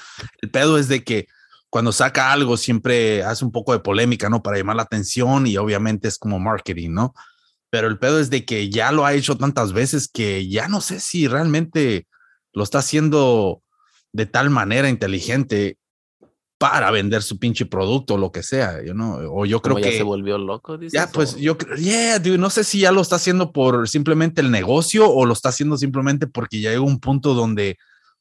El 0.41 0.51
pedo 0.51 0.79
es 0.79 0.89
de 0.89 1.05
que 1.05 1.27
cuando 1.69 1.93
saca 1.93 2.33
algo 2.33 2.57
siempre 2.57 3.23
hace 3.23 3.45
un 3.45 3.53
poco 3.53 3.73
de 3.73 3.81
polémica, 3.81 4.31
¿no? 4.31 4.43
Para 4.43 4.57
llamar 4.57 4.77
la 4.77 4.83
atención 4.83 5.47
y 5.47 5.57
obviamente 5.57 6.09
es 6.09 6.19
como 6.19 6.39
marketing, 6.39 6.91
¿no? 6.91 7.15
Pero 7.75 7.89
el 7.89 7.99
pedo 7.99 8.21
es 8.21 8.31
de 8.31 8.45
que 8.45 8.71
ya 8.71 8.93
lo 8.93 9.05
ha 9.05 9.15
hecho 9.15 9.37
tantas 9.37 9.73
veces 9.73 10.07
que 10.07 10.49
ya 10.49 10.69
no 10.69 10.81
sé 10.81 11.01
si 11.01 11.27
realmente 11.27 12.07
lo 12.53 12.63
está 12.63 12.79
haciendo 12.79 13.65
de 14.13 14.27
tal 14.27 14.49
manera 14.49 14.89
inteligente 14.89 15.77
para 16.57 16.93
vender 16.93 17.25
su 17.25 17.37
pinche 17.37 17.67
producto 17.67 18.15
o 18.15 18.19
lo 18.19 18.31
que 18.31 18.45
sea, 18.45 18.81
yo 18.85 18.95
no, 18.95 19.17
o 19.17 19.45
yo 19.45 19.61
creo 19.61 19.77
ya 19.81 19.91
que 19.91 19.97
se 19.97 20.05
volvió 20.05 20.39
loco, 20.39 20.79
dices. 20.79 20.93
ya 20.93 21.11
pues 21.11 21.35
o- 21.35 21.39
yo 21.39 21.59
creo, 21.59 21.77
yeah, 21.77 22.21
dude, 22.21 22.39
no 22.39 22.49
sé 22.49 22.63
si 22.63 22.79
ya 22.79 22.93
lo 22.93 23.01
está 23.01 23.17
haciendo 23.17 23.51
por 23.51 23.89
simplemente 23.89 24.41
el 24.41 24.53
negocio 24.53 25.11
o 25.11 25.27
lo 25.27 25.33
está 25.33 25.49
haciendo 25.49 25.77
simplemente 25.77 26.29
porque 26.29 26.61
ya 26.61 26.71
llegó 26.71 26.85
un 26.85 27.01
punto 27.01 27.35
donde 27.35 27.77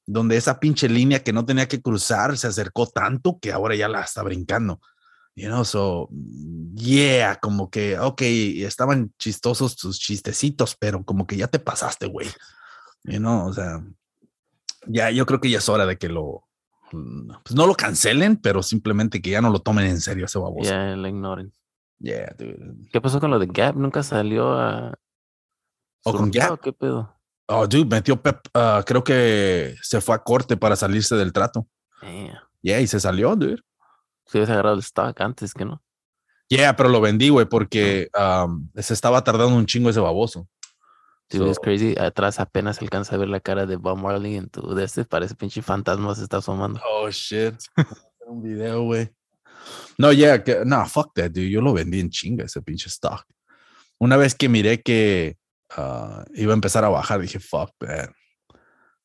donde 0.07 0.35
esa 0.35 0.59
pinche 0.59 0.89
línea 0.89 1.23
que 1.23 1.31
no 1.31 1.45
tenía 1.45 1.67
que 1.67 1.79
cruzar 1.79 2.39
se 2.39 2.47
acercó 2.47 2.87
tanto 2.87 3.37
que 3.39 3.51
ahora 3.51 3.75
ya 3.75 3.87
la 3.87 4.01
está 4.01 4.23
brincando. 4.23 4.81
You 5.35 5.47
know, 5.47 5.63
so, 5.63 6.09
yeah, 6.75 7.35
como 7.37 7.69
que, 7.71 7.97
ok, 7.97 8.21
estaban 8.21 9.13
chistosos 9.17 9.75
tus 9.75 9.99
chistecitos, 9.99 10.75
pero 10.75 11.03
como 11.03 11.25
que 11.25 11.37
ya 11.37 11.47
te 11.47 11.57
pasaste, 11.59 12.05
güey. 12.05 12.27
You 13.03 13.17
know, 13.17 13.47
o 13.47 13.53
sea, 13.53 13.83
ya 14.87 15.09
yo 15.09 15.25
creo 15.25 15.39
que 15.39 15.49
ya 15.49 15.57
es 15.57 15.69
hora 15.69 15.85
de 15.87 15.97
que 15.97 16.07
lo, 16.07 16.47
pues 16.91 17.55
no 17.55 17.65
lo 17.65 17.73
cancelen, 17.73 18.37
pero 18.37 18.61
simplemente 18.61 19.21
que 19.21 19.31
ya 19.31 19.41
no 19.41 19.49
lo 19.49 19.59
tomen 19.59 19.87
en 19.87 20.01
serio 20.01 20.25
ese 20.25 20.37
baboso. 20.37 20.69
Ya 20.69 20.95
la 20.95 21.09
ignoren. 21.09 21.51
Yeah, 21.99 22.35
dude. 22.37 22.89
¿Qué 22.91 23.01
pasó 23.01 23.19
con 23.19 23.31
lo 23.31 23.39
de 23.39 23.47
Gap? 23.47 23.75
¿Nunca 23.75 24.03
salió 24.03 24.53
a. 24.53 24.93
¿O 26.03 26.13
con 26.13 26.29
Gap? 26.29 26.51
o 26.51 26.57
¿Qué 26.57 26.73
pedo? 26.73 27.13
Oh, 27.47 27.67
dude, 27.67 27.85
metió 27.85 28.21
Pep, 28.21 28.39
ah, 28.53 28.83
creo 28.85 29.03
que 29.03 29.75
se 29.81 29.99
fue 29.99 30.15
a 30.15 30.19
corte 30.19 30.55
para 30.57 30.75
salirse 30.75 31.15
del 31.15 31.33
trato. 31.33 31.67
Yeah, 32.61 32.79
y 32.79 32.87
se 32.87 32.99
salió, 32.99 33.35
dude. 33.35 33.61
Si 34.33 34.39
hubieras 34.39 34.53
agarrado 34.53 34.73
el 34.73 34.81
stock 34.81 35.21
antes 35.21 35.53
que 35.53 35.63
no. 35.63 35.83
Yeah, 36.47 36.75
pero 36.75 36.89
lo 36.89 36.99
vendí, 37.01 37.29
güey, 37.29 37.45
porque 37.45 38.09
um, 38.19 38.67
se 38.73 38.95
estaba 38.95 39.23
tardando 39.23 39.55
un 39.55 39.67
chingo 39.67 39.91
ese 39.91 39.99
baboso. 39.99 40.47
Dude, 41.29 41.51
es 41.51 41.57
So- 41.57 41.61
crazy. 41.61 41.95
Atrás 41.99 42.39
apenas 42.39 42.81
alcanza 42.81 43.13
a 43.13 43.19
ver 43.19 43.29
la 43.29 43.39
cara 43.41 43.67
de 43.67 43.75
Bob 43.75 43.99
Marley 43.99 44.37
en 44.37 44.49
tu 44.49 44.73
de 44.73 44.85
este. 44.85 45.05
Parece 45.05 45.35
pinche 45.35 45.61
fantasma 45.61 46.15
se 46.15 46.23
está 46.23 46.37
asomando. 46.37 46.81
Oh, 46.83 47.11
shit. 47.11 47.53
Un 48.25 48.41
video, 48.41 48.81
güey. 48.81 49.07
No, 49.99 50.11
yeah, 50.11 50.43
que, 50.43 50.65
no, 50.65 50.83
fuck 50.87 51.13
that, 51.13 51.29
dude. 51.29 51.51
Yo 51.51 51.61
lo 51.61 51.71
vendí 51.71 51.99
en 51.99 52.09
chinga 52.09 52.45
ese 52.45 52.59
pinche 52.63 52.89
stock. 52.89 53.23
Una 53.99 54.17
vez 54.17 54.33
que 54.33 54.49
miré 54.49 54.81
que 54.81 55.37
ah, 55.77 56.25
iba 56.33 56.53
a 56.53 56.55
empezar 56.55 56.83
a 56.83 56.89
bajar. 56.89 57.21
Dije, 57.21 57.39
fuck, 57.39 57.69
man. 57.79 58.11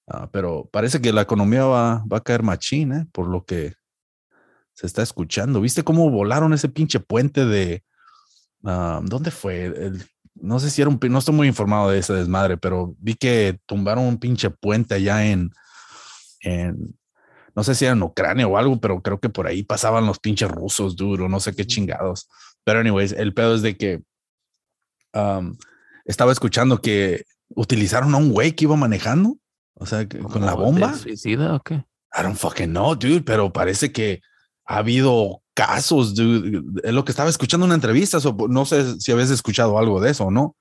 Ah, 0.06 0.30
pero 0.32 0.70
parece 0.72 1.02
que 1.02 1.12
la 1.12 1.20
economía 1.20 1.66
va, 1.66 2.02
va 2.10 2.16
a 2.16 2.22
caer 2.22 2.42
machín, 2.42 2.92
¿eh? 2.94 3.06
Por 3.12 3.28
lo 3.28 3.44
que 3.44 3.74
se 4.78 4.86
está 4.86 5.02
escuchando. 5.02 5.60
¿Viste 5.60 5.82
cómo 5.82 6.08
volaron 6.08 6.52
ese 6.52 6.68
pinche 6.68 7.00
puente 7.00 7.44
de... 7.44 7.82
ah, 8.64 9.00
¿Dónde 9.02 9.32
fue? 9.32 9.64
El- 9.64 10.04
no 10.36 10.60
sé 10.60 10.70
si 10.70 10.80
era 10.80 10.88
un... 10.88 11.00
No 11.10 11.18
estoy 11.18 11.34
muy 11.34 11.48
informado 11.48 11.90
de 11.90 11.98
ese 11.98 12.12
desmadre, 12.12 12.56
pero 12.58 12.94
vi 13.00 13.14
que 13.16 13.58
tumbaron 13.66 14.04
un 14.04 14.18
pinche 14.18 14.50
puente 14.50 14.94
allá 14.94 15.26
en... 15.26 15.50
en 16.42 16.96
no 17.56 17.64
sé 17.64 17.74
si 17.74 17.86
era 17.86 17.94
en 17.94 18.02
Ucrania 18.04 18.46
o 18.46 18.56
algo, 18.56 18.80
pero 18.80 19.02
creo 19.02 19.18
que 19.18 19.30
por 19.30 19.48
ahí 19.48 19.64
pasaban 19.64 20.06
los 20.06 20.20
pinches 20.20 20.48
rusos, 20.48 20.94
duro, 20.94 21.28
no 21.28 21.40
sé 21.40 21.56
qué 21.56 21.66
chingados. 21.66 22.28
Pero 22.62 22.78
anyways, 22.78 23.10
el 23.10 23.34
pedo 23.34 23.56
es 23.56 23.62
de 23.62 23.76
que 23.76 24.00
um, 25.12 25.56
estaba 26.04 26.30
escuchando 26.30 26.80
que 26.80 27.24
utilizaron 27.48 28.14
a 28.14 28.18
un 28.18 28.30
güey 28.30 28.52
que 28.52 28.66
iba 28.66 28.76
manejando, 28.76 29.38
o 29.74 29.86
sea, 29.86 30.06
con 30.08 30.46
la 30.46 30.52
¿Como 30.52 30.66
bomba. 30.66 30.94
suicida 30.94 31.56
o 31.56 31.60
qué? 31.60 31.74
I 32.16 32.22
don't 32.22 32.36
fucking 32.38 32.70
know, 32.70 32.94
dude, 32.94 33.22
pero 33.22 33.52
parece 33.52 33.90
que 33.90 34.20
ha 34.68 34.76
habido 34.76 35.42
casos, 35.54 36.14
dude. 36.14 36.62
Es 36.84 36.92
lo 36.92 37.04
que 37.04 37.10
estaba 37.10 37.30
escuchando 37.30 37.66
una 37.66 37.74
entrevista, 37.74 38.18
no 38.48 38.64
sé 38.66 39.00
si 39.00 39.10
habías 39.10 39.30
escuchado 39.30 39.78
algo 39.78 40.00
de 40.00 40.10
eso 40.10 40.26
o 40.26 40.30
no, 40.30 40.56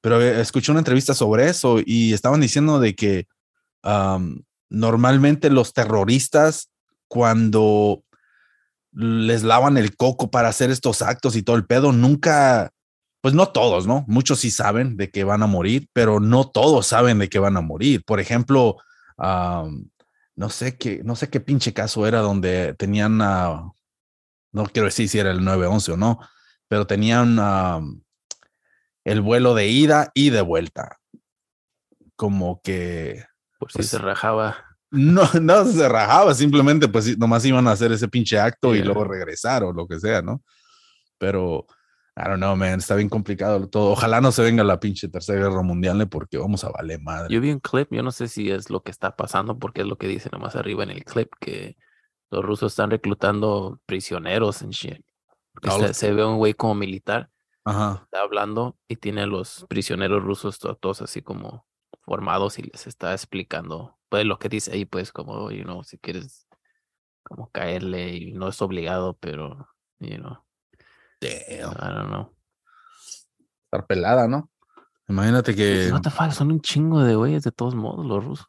pero 0.00 0.20
eh, 0.20 0.40
escuché 0.40 0.72
una 0.72 0.80
entrevista 0.80 1.14
sobre 1.14 1.48
eso 1.48 1.78
y 1.82 2.12
estaban 2.12 2.40
diciendo 2.40 2.80
de 2.80 2.94
que 2.96 3.28
um, 3.84 4.42
normalmente 4.68 5.48
los 5.48 5.72
terroristas 5.72 6.70
cuando 7.06 8.02
les 8.92 9.44
lavan 9.44 9.76
el 9.76 9.96
coco 9.96 10.30
para 10.30 10.48
hacer 10.48 10.70
estos 10.70 11.00
actos 11.00 11.36
y 11.36 11.42
todo 11.42 11.56
el 11.56 11.64
pedo, 11.64 11.92
nunca, 11.92 12.72
pues 13.20 13.32
no 13.32 13.48
todos, 13.48 13.86
¿no? 13.86 14.04
Muchos 14.08 14.40
sí 14.40 14.50
saben 14.50 14.96
de 14.96 15.10
que 15.10 15.22
van 15.22 15.42
a 15.42 15.46
morir, 15.46 15.88
pero 15.92 16.18
no 16.18 16.48
todos 16.48 16.88
saben 16.88 17.20
de 17.20 17.28
que 17.28 17.38
van 17.38 17.56
a 17.56 17.60
morir. 17.60 18.02
Por 18.04 18.18
ejemplo, 18.18 18.76
um, 19.18 19.84
no 20.36 20.48
sé 20.50 20.76
qué, 20.76 21.02
no 21.04 21.14
sé 21.16 21.28
qué 21.28 21.40
pinche 21.40 21.72
caso 21.72 22.06
era 22.06 22.20
donde 22.20 22.74
tenían, 22.74 23.18
no 23.18 23.74
quiero 24.72 24.86
decir 24.86 25.08
si 25.08 25.18
era 25.18 25.30
el 25.30 25.44
911 25.44 25.92
o 25.92 25.96
no, 25.96 26.18
pero 26.68 26.86
tenían 26.86 27.38
el 29.04 29.20
vuelo 29.20 29.54
de 29.54 29.68
ida 29.68 30.10
y 30.14 30.30
de 30.30 30.40
vuelta. 30.42 30.98
Como 32.16 32.60
que 32.62 33.24
Por 33.58 33.70
si 33.72 33.78
Pues- 33.78 33.88
se 33.88 33.98
rajaba. 33.98 34.56
no, 34.90 35.22
no 35.40 35.64
se 35.64 35.88
rajaba, 35.88 36.34
simplemente 36.34 36.88
pues 36.88 37.16
nomás 37.18 37.44
iban 37.44 37.66
a 37.68 37.72
hacer 37.72 37.92
ese 37.92 38.08
pinche 38.08 38.38
acto 38.38 38.74
y 38.74 38.78
Yeah. 38.78 38.86
luego 38.86 39.04
regresar 39.04 39.62
o 39.64 39.72
lo 39.72 39.86
que 39.86 39.98
sea, 40.00 40.20
¿no? 40.22 40.42
Pero, 41.18 41.66
I 42.14 42.24
don't 42.24 42.36
know, 42.36 42.54
man, 42.56 42.78
está 42.78 42.94
bien 42.94 43.08
complicado 43.08 43.66
todo. 43.68 43.92
Ojalá 43.92 44.20
no 44.20 44.32
se 44.32 44.42
venga 44.42 44.62
la 44.64 44.78
pinche 44.78 45.08
tercera 45.08 45.40
guerra 45.48 45.62
mundial 45.62 46.00
¿eh? 46.02 46.06
porque 46.06 46.36
vamos 46.36 46.62
a 46.64 46.70
valer 46.70 47.00
madre. 47.00 47.32
Yo 47.34 47.40
vi 47.40 47.50
un 47.52 47.60
clip, 47.60 47.88
yo 47.90 48.02
no 48.02 48.10
sé 48.12 48.28
si 48.28 48.50
es 48.50 48.68
lo 48.68 48.82
que 48.82 48.90
está 48.90 49.16
pasando, 49.16 49.58
porque 49.58 49.80
es 49.80 49.86
lo 49.86 49.96
que 49.96 50.06
dice 50.08 50.28
nomás 50.30 50.54
arriba 50.54 50.82
en 50.82 50.90
el 50.90 51.04
clip, 51.04 51.30
que 51.40 51.76
los 52.30 52.44
rusos 52.44 52.72
están 52.72 52.90
reclutando 52.90 53.80
prisioneros 53.86 54.60
en 54.62 54.70
shit. 54.70 55.04
Ah, 55.62 55.70
se, 55.72 55.82
los- 55.88 55.96
se 55.96 56.12
ve 56.12 56.24
un 56.24 56.36
güey 56.36 56.52
como 56.54 56.74
militar, 56.74 57.30
Ajá. 57.64 58.02
está 58.04 58.20
hablando 58.20 58.76
y 58.88 58.96
tiene 58.96 59.22
a 59.22 59.26
los 59.26 59.64
prisioneros 59.70 60.22
rusos 60.22 60.58
to- 60.58 60.74
todos 60.76 61.00
así 61.00 61.22
como 61.22 61.66
formados 62.02 62.58
y 62.58 62.62
les 62.62 62.86
está 62.86 63.12
explicando, 63.12 63.96
pues 64.10 64.26
lo 64.26 64.38
que 64.38 64.48
dice 64.50 64.72
ahí, 64.72 64.84
pues 64.84 65.12
como, 65.12 65.50
you 65.50 65.62
know, 65.64 65.82
si 65.82 65.96
quieres 65.98 66.46
como 67.22 67.50
caerle 67.50 68.14
y 68.16 68.32
no 68.32 68.48
es 68.48 68.60
obligado, 68.60 69.16
pero, 69.18 69.68
you 70.00 70.16
know, 70.16 70.38
Damn. 71.22 71.72
I 71.72 71.94
don't 71.94 72.08
know. 72.08 72.34
Estar 73.64 73.86
pelada, 73.86 74.26
¿no? 74.26 74.50
Imagínate 75.08 75.54
que, 75.54 75.90
What 75.92 76.02
the 76.02 76.10
fuck, 76.10 76.32
son 76.32 76.52
un 76.52 76.60
chingo 76.60 77.02
de 77.02 77.14
güeyes 77.14 77.42
de 77.42 77.52
todos 77.52 77.74
modos 77.74 78.04
los 78.06 78.24
rusos. 78.24 78.46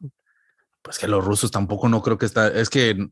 pues 0.82 0.98
que 0.98 1.08
los 1.08 1.24
rusos 1.24 1.50
tampoco 1.50 1.88
no 1.88 2.02
creo 2.02 2.18
que 2.18 2.26
está, 2.26 2.48
es 2.48 2.70
que 2.70 3.08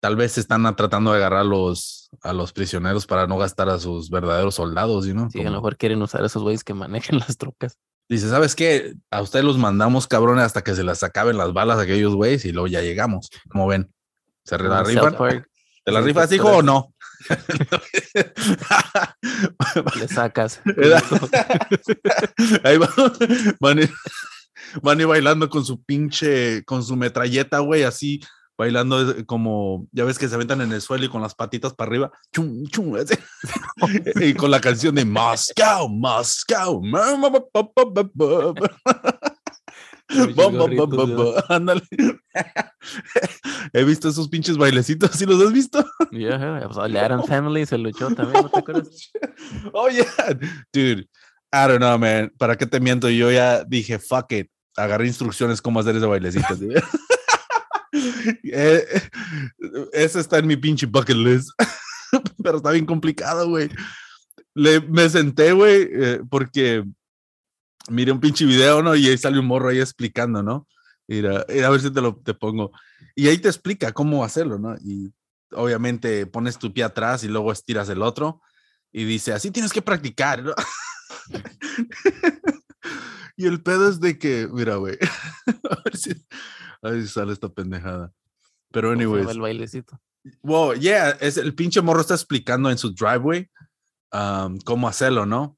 tal 0.00 0.16
vez 0.16 0.38
están 0.38 0.74
tratando 0.76 1.12
de 1.12 1.18
agarrar 1.18 1.40
a 1.40 1.44
los, 1.44 2.10
a 2.22 2.32
los 2.32 2.52
prisioneros 2.52 3.06
para 3.06 3.26
no 3.26 3.38
gastar 3.38 3.68
a 3.68 3.78
sus 3.78 4.10
verdaderos 4.10 4.54
soldados, 4.54 5.06
¿no? 5.08 5.30
Sí, 5.30 5.40
a 5.40 5.44
lo 5.44 5.52
mejor 5.52 5.76
quieren 5.76 6.02
usar 6.02 6.22
a 6.22 6.26
esos 6.26 6.42
güeyes 6.42 6.64
que 6.64 6.74
manejen 6.74 7.18
las 7.18 7.36
trocas. 7.36 7.78
Dice, 8.08 8.28
¿sabes 8.28 8.54
qué? 8.54 8.94
A 9.10 9.20
ustedes 9.20 9.44
los 9.44 9.58
mandamos, 9.58 10.06
cabrones, 10.06 10.44
hasta 10.44 10.62
que 10.62 10.74
se 10.74 10.82
les 10.84 11.02
acaben 11.02 11.36
las 11.36 11.52
balas 11.52 11.78
a 11.78 11.82
aquellos 11.82 12.14
güeyes 12.14 12.44
y 12.44 12.52
luego 12.52 12.66
ya 12.66 12.80
llegamos. 12.80 13.28
Como 13.50 13.66
ven? 13.66 13.92
¿Se 14.44 14.56
la 14.56 14.82
rifan? 14.82 15.16
¿Te 15.84 15.92
la 15.92 16.00
sí, 16.00 16.06
rifas, 16.06 16.32
hijo, 16.32 16.58
o 16.58 16.62
no? 16.62 16.94
Le 19.98 20.08
sacas. 20.08 20.60
Ahí 22.64 22.78
va- 22.78 22.90
a 24.90 24.94
ir 24.94 25.06
bailando 25.06 25.48
con 25.48 25.64
su 25.64 25.82
pinche, 25.82 26.64
con 26.64 26.82
su 26.82 26.96
metralleta, 26.96 27.60
güey, 27.60 27.84
así, 27.84 28.20
bailando 28.56 29.12
eh, 29.12 29.24
como, 29.24 29.86
ya 29.92 30.04
ves 30.04 30.18
que 30.18 30.28
se 30.28 30.34
aventan 30.34 30.60
en 30.60 30.72
el 30.72 30.80
suelo 30.82 31.04
y 31.04 31.08
con 31.08 31.22
las 31.22 31.34
patitas 31.34 31.74
para 31.74 31.88
arriba, 31.90 32.10
chum, 32.32 32.64
chum, 32.66 32.94
así. 32.96 33.14
y 34.20 34.34
con 34.34 34.50
la 34.50 34.60
canción 34.60 34.94
de 34.94 35.04
Moscow, 35.04 35.88
Moscow. 35.88 36.82
Ándale. 41.48 41.82
He 43.72 43.84
visto 43.84 44.08
esos 44.08 44.28
pinches 44.28 44.56
bailecitos, 44.56 45.10
¿sí 45.12 45.26
los 45.26 45.40
has 45.42 45.52
visto? 45.52 45.84
Yeah, 46.10 46.62
pues, 46.66 46.78
el 46.86 46.96
Adam 46.96 47.24
Family 47.24 47.66
se 47.66 47.76
luchó 47.78 48.08
también, 48.14 48.42
¿no 48.44 48.48
te 48.50 48.58
acuerdas? 48.58 49.10
Oh, 49.72 49.88
yeah. 49.88 50.04
Dude, 50.72 51.02
I 51.52 51.66
don't 51.68 51.78
know, 51.78 51.98
man. 51.98 52.32
¿Para 52.38 52.56
qué 52.56 52.66
te 52.66 52.80
miento? 52.80 53.08
Yo 53.10 53.30
ya 53.30 53.64
dije, 53.64 53.98
fuck 53.98 54.32
it. 54.32 54.48
Agarré 54.76 55.06
instrucciones 55.06 55.60
cómo 55.60 55.80
hacer 55.80 55.96
ese 55.96 56.06
bailecito. 56.06 56.54
dude. 56.56 56.82
Eh, 57.92 58.84
eh, 58.92 59.02
Ese 59.92 60.20
está 60.20 60.38
en 60.38 60.46
mi 60.46 60.56
pinche 60.56 60.86
bucket 60.86 61.16
list. 61.16 61.50
Pero 62.42 62.58
está 62.58 62.70
bien 62.70 62.86
complicado, 62.86 63.48
güey. 63.48 63.68
Le- 64.54 64.80
Me 64.80 65.08
senté, 65.08 65.52
güey, 65.52 65.88
eh, 65.92 66.20
porque 66.30 66.84
miré 67.88 68.12
un 68.12 68.20
pinche 68.20 68.44
video, 68.44 68.82
¿no? 68.82 68.94
Y 68.94 69.08
ahí 69.08 69.18
sale 69.18 69.38
un 69.38 69.46
morro 69.46 69.68
ahí 69.68 69.80
explicando, 69.80 70.42
¿no? 70.42 70.66
Mira, 71.06 71.44
mira, 71.48 71.68
a 71.68 71.70
ver 71.70 71.80
si 71.80 71.90
te 71.90 72.00
lo 72.00 72.16
te 72.16 72.34
pongo. 72.34 72.72
Y 73.14 73.28
ahí 73.28 73.38
te 73.38 73.48
explica 73.48 73.92
cómo 73.92 74.24
hacerlo, 74.24 74.58
¿no? 74.58 74.76
Y 74.76 75.12
obviamente 75.52 76.26
pones 76.26 76.58
tu 76.58 76.72
pie 76.72 76.84
atrás 76.84 77.24
y 77.24 77.28
luego 77.28 77.52
estiras 77.52 77.88
el 77.88 78.02
otro 78.02 78.42
y 78.92 79.04
dice, 79.04 79.32
así 79.32 79.50
tienes 79.50 79.72
que 79.72 79.82
practicar, 79.82 80.42
¿no? 80.42 80.54
y 83.36 83.46
el 83.46 83.62
pedo 83.62 83.88
es 83.88 84.00
de 84.00 84.18
que, 84.18 84.48
mira, 84.50 84.76
güey, 84.76 84.98
a 85.70 85.82
ver 85.84 85.96
si, 85.96 86.10
a 86.82 86.90
ver 86.90 87.02
si 87.02 87.08
sale 87.08 87.32
esta 87.32 87.48
pendejada. 87.48 88.12
Pero 88.70 88.88
¿Cómo 88.88 89.00
se 89.00 89.04
llama 89.04 89.14
anyways, 89.16 89.36
El 89.36 89.40
bailecito. 89.40 90.00
Wow, 90.42 90.74
yeah, 90.74 91.10
es 91.10 91.36
el 91.38 91.54
pinche 91.54 91.80
morro 91.80 92.00
está 92.00 92.14
explicando 92.14 92.70
en 92.70 92.76
su 92.76 92.92
driveway 92.92 93.48
um, 94.12 94.58
cómo 94.58 94.88
hacerlo, 94.88 95.24
¿no? 95.24 95.56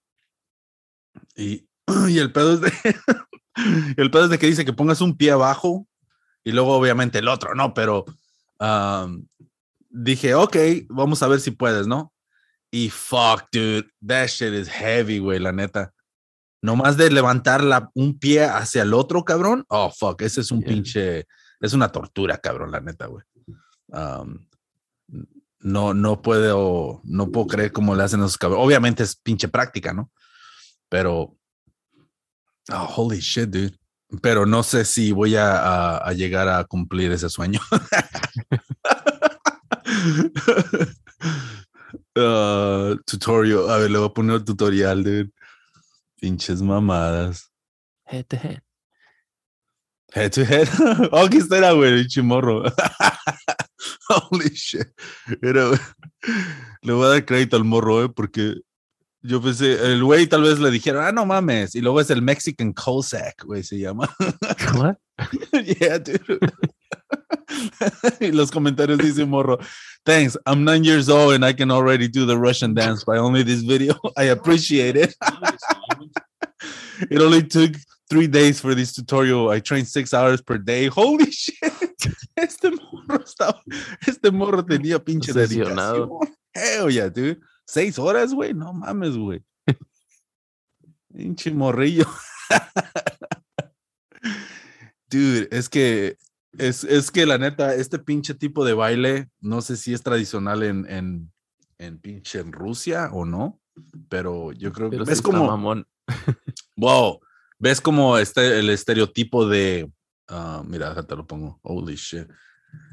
Y, 1.35 1.70
y 2.09 2.19
el 2.19 2.33
pedo 2.33 2.55
es 2.55 2.61
de 2.61 2.73
el 3.97 4.11
pedo 4.11 4.25
es 4.25 4.31
de 4.31 4.39
que 4.39 4.47
dice 4.47 4.65
que 4.65 4.73
pongas 4.73 5.01
un 5.01 5.17
pie 5.17 5.33
abajo 5.33 5.87
y 6.45 6.53
luego 6.53 6.75
obviamente 6.75 7.19
el 7.19 7.29
otro, 7.29 7.55
¿no? 7.55 7.75
Pero 7.75 8.05
um, 8.59 9.27
dije, 9.91 10.35
ok, 10.35 10.57
vamos 10.89 11.23
a 11.23 11.29
ver 11.29 11.41
si 11.41 11.51
puedes, 11.51 11.87
¿no? 11.87 12.13
Y 12.71 12.89
fuck, 12.89 13.49
dude, 13.53 13.89
that 14.07 14.29
shit 14.29 14.55
is 14.55 14.69
heavy, 14.69 15.19
güey, 15.19 15.39
la 15.39 15.53
neta. 15.53 15.93
Nomás 16.63 16.97
de 16.97 17.11
levantar 17.11 17.65
la, 17.65 17.91
un 17.95 18.19
pie 18.19 18.45
hacia 18.45 18.83
el 18.83 18.95
otro, 18.95 19.25
cabrón. 19.25 19.65
Oh, 19.69 19.91
fuck, 19.91 20.23
ese 20.23 20.43
es 20.43 20.51
un 20.51 20.61
Yeah. 20.61 20.69
pinche, 20.69 21.27
es 21.61 21.73
una 21.73 21.91
tortura, 21.91 22.39
cabrón, 22.39 22.71
la 22.71 22.81
neta, 22.81 23.07
güey. 23.07 23.25
Um, 23.89 24.47
no, 25.59 25.95
no 25.95 26.23
puedo, 26.23 27.01
no 27.05 27.31
puedo 27.31 27.47
creer 27.49 27.73
cómo 27.73 27.95
le 27.95 28.03
hacen 28.03 28.21
a 28.21 28.27
esos 28.27 28.39
cabrones. 28.39 28.65
Obviamente 28.65 29.03
es 29.03 29.17
pinche 29.17 29.49
práctica, 29.49 29.93
¿no? 29.93 30.11
Pero, 30.89 31.37
oh, 32.73 32.87
holy 32.87 33.21
shit, 33.21 33.51
dude. 33.51 33.77
Pero 34.23 34.45
no 34.45 34.63
sé 34.63 34.85
si 34.85 35.13
voy 35.13 35.37
a, 35.37 35.57
a- 35.57 35.99
a 35.99 36.13
llegar 36.13 36.49
a 36.49 36.65
cumplir 36.65 37.13
ese 37.13 37.29
sueño. 37.29 37.61
Ah, 42.17 42.95
tutorial, 43.07 43.69
a 43.71 43.79
ver, 43.79 43.91
le 43.91 43.99
voy 43.99 44.09
a 44.09 44.13
poner 44.13 44.45
tutorial, 44.45 45.03
dude. 45.03 45.31
Pinches 46.21 46.61
mamadas. 46.63 47.51
Head 48.07 48.27
to 48.27 48.37
head. 48.37 48.63
Head 50.13 50.31
to 50.33 50.45
head. 50.45 50.69
Oh, 51.13 51.27
está, 51.29 51.59
era, 51.59 51.73
güey, 51.73 52.01
pinche 52.03 52.23
morro. 52.23 52.65
Holy 54.09 54.51
shit. 54.55 54.89
Era, 55.41 55.71
le 56.83 56.93
voy 56.93 57.07
a 57.07 57.11
dar 57.11 57.25
crédito 57.25 57.57
al 57.57 57.65
morro, 57.65 58.05
eh, 58.05 58.09
porque 58.09 58.57
yo 59.23 59.41
pensé, 59.41 59.93
el 59.93 60.03
güey 60.03 60.27
tal 60.27 60.43
vez 60.43 60.59
le 60.59 60.71
dijeron, 60.71 61.05
ah, 61.05 61.13
no 61.13 61.27
mames. 61.27 61.75
Y 61.75 61.81
luego 61.81 62.01
es 62.01 62.11
el 62.11 62.23
Mexican 62.23 62.73
Cossack, 62.73 63.45
güey, 63.45 63.63
se 63.63 63.79
llama. 63.79 64.09
What? 64.75 64.97
yeah, 65.81 65.99
dude. 65.99 66.39
y 68.21 68.33
los 68.33 68.51
comentarios 68.51 68.99
dicen 68.99 69.29
morro, 69.29 69.59
thanks, 70.05 70.39
I'm 70.47 70.65
nine 70.65 70.85
years 70.85 71.09
old 71.09 71.35
and 71.35 71.45
I 71.45 71.53
can 71.53 71.71
already 71.71 72.09
do 72.09 72.25
the 72.25 72.37
Russian 72.37 72.75
dance 72.75 73.05
by 73.05 73.19
only 73.19 73.43
this 73.43 73.63
video. 73.63 73.95
I 74.17 74.25
appreciate 74.25 74.97
it. 74.97 75.15
It 77.11 77.21
only 77.21 77.43
took 77.43 77.73
three 78.09 78.27
days 78.27 78.61
for 78.61 78.75
this 78.75 78.93
tutorial. 78.93 79.51
I 79.51 79.61
trained 79.61 79.89
six 79.89 80.13
hours 80.13 80.41
per 80.43 80.59
day. 80.59 80.87
Holy 80.87 81.31
shit. 81.31 81.57
Este 82.37 82.71
morro 82.71 83.23
estaba, 83.23 83.61
este 84.07 84.31
morro 84.31 84.63
tenía 84.65 84.99
pinche 84.99 85.33
dedicación. 85.33 86.09
Hell 86.55 86.91
yeah, 86.91 87.09
dude. 87.09 87.39
Seis 87.71 88.01
horas, 88.01 88.35
güey. 88.35 88.53
No 88.53 88.73
mames, 88.73 89.17
güey. 89.17 89.45
Pinche 91.15 91.53
morrillo. 91.53 92.05
Dude, 95.09 95.47
es 95.53 95.69
que 95.69 96.17
es, 96.59 96.83
es 96.83 97.13
que 97.13 97.27
la 97.27 97.39
neta, 97.39 97.77
este 97.77 98.01
pinche 98.01 98.35
tipo 98.35 98.65
de 98.65 98.75
baile, 98.75 99.31
no 99.41 99.63
sé 99.63 99.77
si 99.77 99.95
es 99.95 100.03
tradicional 100.03 100.65
en, 100.65 100.85
en, 100.91 101.33
en 101.79 102.01
pinche 102.01 102.41
en 102.41 102.51
Rusia 102.51 103.09
o 103.13 103.25
no, 103.25 103.61
pero 104.09 104.51
yo 104.51 104.73
creo 104.73 104.91
que 104.91 104.99
Pero 104.99 105.09
está 105.09 105.23
como, 105.23 105.47
mamón. 105.47 105.87
wow, 106.77 107.21
ves 107.61 107.81
como 107.81 108.19
este, 108.19 108.59
el 108.59 108.71
estereotipo 108.71 109.47
de, 109.47 109.93
ah, 110.27 110.65
mira, 110.67 111.01
te 111.07 111.15
lo 111.15 111.25
pongo, 111.25 111.61
holy 111.63 111.95
shit. 111.95 112.27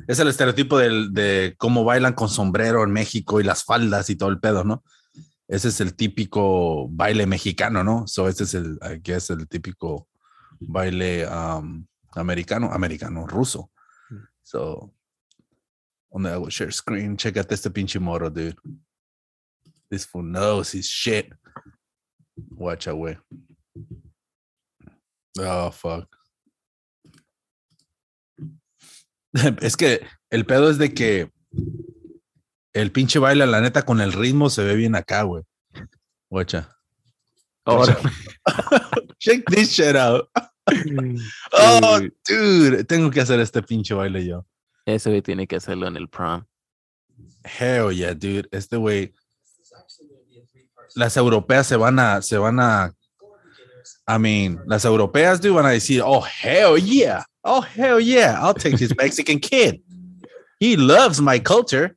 Es 0.07 0.19
el 0.19 0.27
estereotipo 0.29 0.77
del, 0.77 1.13
de 1.13 1.55
cómo 1.57 1.83
bailan 1.83 2.13
con 2.13 2.29
sombrero 2.29 2.83
en 2.83 2.91
México 2.91 3.39
y 3.41 3.43
las 3.43 3.63
faldas 3.63 4.09
y 4.09 4.15
todo 4.15 4.29
el 4.29 4.39
pedo, 4.39 4.63
¿no? 4.63 4.83
Ese 5.47 5.69
es 5.69 5.79
el 5.81 5.95
típico 5.95 6.87
baile 6.89 7.25
mexicano, 7.25 7.83
¿no? 7.83 8.07
So, 8.07 8.27
ese 8.27 8.43
es 8.43 8.53
el, 8.53 8.77
aquí 8.81 9.11
es 9.13 9.29
el 9.29 9.47
típico 9.47 10.07
baile 10.59 11.27
um, 11.27 11.85
americano, 12.15 12.71
americano, 12.73 13.27
ruso. 13.27 13.71
So, 14.43 14.93
donde 16.11 16.31
hago 16.31 16.49
share 16.49 16.73
screen, 16.73 17.17
checate 17.17 17.53
este 17.53 17.69
pinche 17.69 17.99
moro, 17.99 18.29
dude. 18.29 18.55
This 19.89 20.05
fool 20.05 20.23
knows 20.23 20.73
his 20.73 20.87
shit. 20.87 21.33
Watch 22.51 22.87
out, 22.87 22.97
güey. 22.97 23.17
Oh, 25.39 25.71
fuck. 25.71 26.16
Es 29.61 29.77
que 29.77 30.05
el 30.29 30.45
pedo 30.45 30.69
es 30.69 30.77
de 30.77 30.93
que 30.93 31.31
el 32.73 32.91
pinche 32.91 33.19
baile, 33.19 33.47
la 33.47 33.61
neta, 33.61 33.83
con 33.83 34.01
el 34.01 34.13
ritmo 34.13 34.49
se 34.49 34.63
ve 34.63 34.75
bien 34.75 34.95
acá, 34.95 35.23
güey. 35.23 35.43
Guacha. 36.29 36.75
Ahora. 37.65 37.97
Check 39.19 39.45
this 39.49 39.71
shit 39.71 39.95
out. 39.95 40.29
Oh, 41.53 41.99
dude, 42.27 42.83
tengo 42.83 43.09
que 43.09 43.21
hacer 43.21 43.39
este 43.39 43.63
pinche 43.63 43.93
baile 43.93 44.25
yo. 44.25 44.45
Ese 44.85 45.09
güey 45.09 45.21
tiene 45.21 45.47
que 45.47 45.55
hacerlo 45.55 45.87
en 45.87 45.95
el 45.95 46.09
prom. 46.09 46.43
Hell 47.41 47.95
yeah, 47.95 48.13
dude. 48.13 48.49
Este 48.51 48.75
güey. 48.75 49.13
Las 50.95 51.15
europeas 51.15 51.67
se 51.67 51.77
van 51.77 51.99
a, 51.99 52.21
se 52.21 52.37
van 52.37 52.59
a, 52.59 52.93
I 54.09 54.19
mean, 54.19 54.61
las 54.65 54.83
europeas, 54.83 55.39
dude, 55.39 55.53
van 55.53 55.67
a 55.67 55.69
decir, 55.69 56.01
oh, 56.05 56.25
hell 56.25 56.75
yeah. 56.83 57.25
Oh, 57.47 57.61
hell 57.61 57.99
yeah. 57.99 58.37
I'll 58.41 58.53
take 58.53 58.77
this 58.77 58.93
Mexican 58.97 59.39
kid. 59.39 59.81
He 60.59 60.75
loves 60.75 61.21
my 61.21 61.39
culture. 61.39 61.95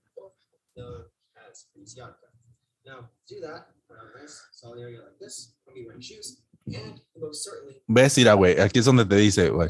Ves, 7.89 8.17
mira, 8.17 8.35
güey. 8.35 8.59
Aquí 8.61 8.79
es 8.79 8.85
donde 8.85 9.05
te 9.05 9.17
dice, 9.17 9.51
güey. 9.51 9.69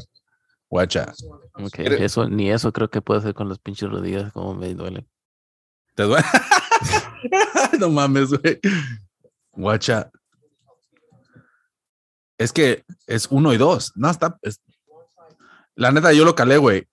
Guacha. 0.69 1.03
also 1.09 1.27
on 1.31 1.41
the 1.41 1.49
cross- 1.49 1.67
Ok, 1.67 1.79
Eres- 1.79 2.01
eso, 2.01 2.29
ni 2.29 2.49
eso 2.51 2.71
creo 2.71 2.89
que 2.89 3.01
puedo 3.01 3.19
hacer 3.19 3.33
con 3.33 3.49
las 3.49 3.59
pinches 3.59 3.89
rodillas, 3.89 4.31
como 4.31 4.53
me 4.53 4.73
duelen. 4.73 5.07
¿Te 5.95 6.03
duele? 6.03 6.23
no 7.79 7.89
mames, 7.89 8.29
güey. 8.29 8.59
Guacha. 9.51 10.09
Es 12.37 12.51
que 12.53 12.83
es 13.07 13.27
uno 13.29 13.53
y 13.53 13.57
dos. 13.57 13.91
No, 13.95 14.09
está. 14.09 14.37
es- 14.41 14.61
La 15.75 15.91
neta, 15.91 16.13
yo 16.13 16.25
lo 16.25 16.35
calé, 16.35 16.57
güey. 16.57 16.87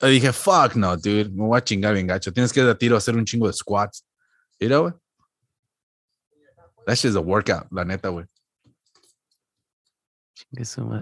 Le 0.00 0.08
dije, 0.08 0.32
fuck 0.32 0.74
no, 0.76 0.96
dude. 0.96 1.30
Me 1.30 1.46
voy 1.46 1.58
a 1.58 1.64
chingar 1.64 1.94
bien 1.94 2.06
gacho. 2.06 2.32
Tienes 2.32 2.52
que 2.52 2.60
ir 2.60 2.66
a 2.68 2.76
tiro 2.76 2.94
a 2.94 2.98
hacer 2.98 3.16
un 3.16 3.24
chingo 3.24 3.46
de 3.46 3.52
squats. 3.52 4.04
Mira, 4.60 4.78
güey. 4.78 4.94
That 6.86 6.94
shit's 6.94 7.16
a 7.16 7.20
workout, 7.20 7.66
la 7.70 7.84
neta, 7.84 8.08
güey. 8.08 8.26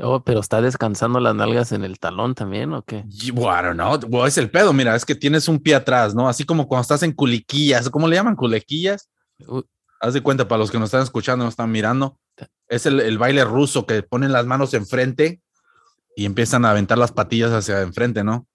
Oh, 0.02 0.24
pero 0.24 0.40
está 0.40 0.61
descansando 0.61 1.20
las 1.20 1.35
nalgas 1.35 1.70
en 1.70 1.85
el 1.85 2.00
talón 2.00 2.35
también, 2.35 2.72
¿o 2.72 2.83
qué? 2.83 3.04
Don't 3.07 3.74
know. 3.74 4.00
Well, 4.09 4.26
es 4.26 4.38
el 4.38 4.50
pedo, 4.50 4.72
mira, 4.72 4.96
es 4.96 5.04
que 5.04 5.14
tienes 5.14 5.46
un 5.46 5.61
pie 5.61 5.76
atrás, 5.76 6.14
¿no? 6.14 6.28
Así 6.28 6.44
como 6.44 6.66
cuando 6.66 6.83
estás 6.83 7.04
en 7.04 7.12
culiquillas. 7.12 7.88
¿Cómo 7.90 8.09
le 8.09 8.16
llaman? 8.16 8.35
Culequillas. 8.35 9.09
Uh, 9.46 9.62
Haz 10.00 10.14
de 10.14 10.22
cuenta, 10.22 10.46
para 10.46 10.59
los 10.59 10.70
que 10.70 10.78
nos 10.78 10.88
están 10.88 11.02
escuchando, 11.02 11.44
nos 11.44 11.52
están 11.52 11.70
mirando, 11.70 12.18
es 12.68 12.85
el, 12.85 13.00
el 13.00 13.16
baile 13.16 13.44
ruso 13.44 13.87
que 13.87 14.02
ponen 14.02 14.30
las 14.30 14.44
manos 14.44 14.74
enfrente 14.74 15.40
y 16.16 16.24
empiezan 16.24 16.64
a 16.64 16.70
aventar 16.70 16.98
las 16.98 17.12
patillas 17.12 17.52
hacia 17.52 17.83
enfrente, 17.83 18.24
¿no? 18.24 18.48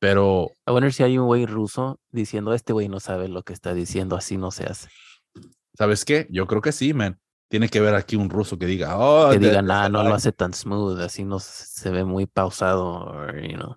Pero, 0.00 0.50
I 0.66 0.72
wonder 0.72 0.92
si 0.92 1.04
hay 1.04 1.18
un 1.18 1.26
güey 1.26 1.46
ruso 1.46 2.00
diciendo, 2.10 2.54
este 2.54 2.72
güey 2.72 2.88
no 2.88 2.98
sabe 2.98 3.28
lo 3.28 3.42
que 3.42 3.52
está 3.52 3.74
diciendo, 3.74 4.16
así 4.16 4.36
no 4.36 4.50
se 4.50 4.64
hace. 4.64 4.88
¿sabes 5.78 6.04
qué? 6.04 6.26
Yo 6.30 6.46
creo 6.46 6.60
que 6.60 6.72
sí, 6.72 6.92
man. 6.92 7.18
Tiene 7.48 7.68
que 7.68 7.80
ver 7.80 7.94
aquí 7.94 8.16
un 8.16 8.28
ruso 8.28 8.58
que 8.58 8.66
diga, 8.66 8.98
oh, 8.98 9.30
Que 9.30 9.56
ah, 9.56 9.88
no 9.88 10.02
lo 10.02 10.14
hace 10.14 10.32
tan 10.32 10.52
smooth, 10.52 11.00
así 11.00 11.24
no 11.24 11.38
se 11.38 11.90
ve 11.90 12.04
muy 12.04 12.26
pausado, 12.26 13.06
or, 13.06 13.40
you 13.40 13.56
know. 13.56 13.76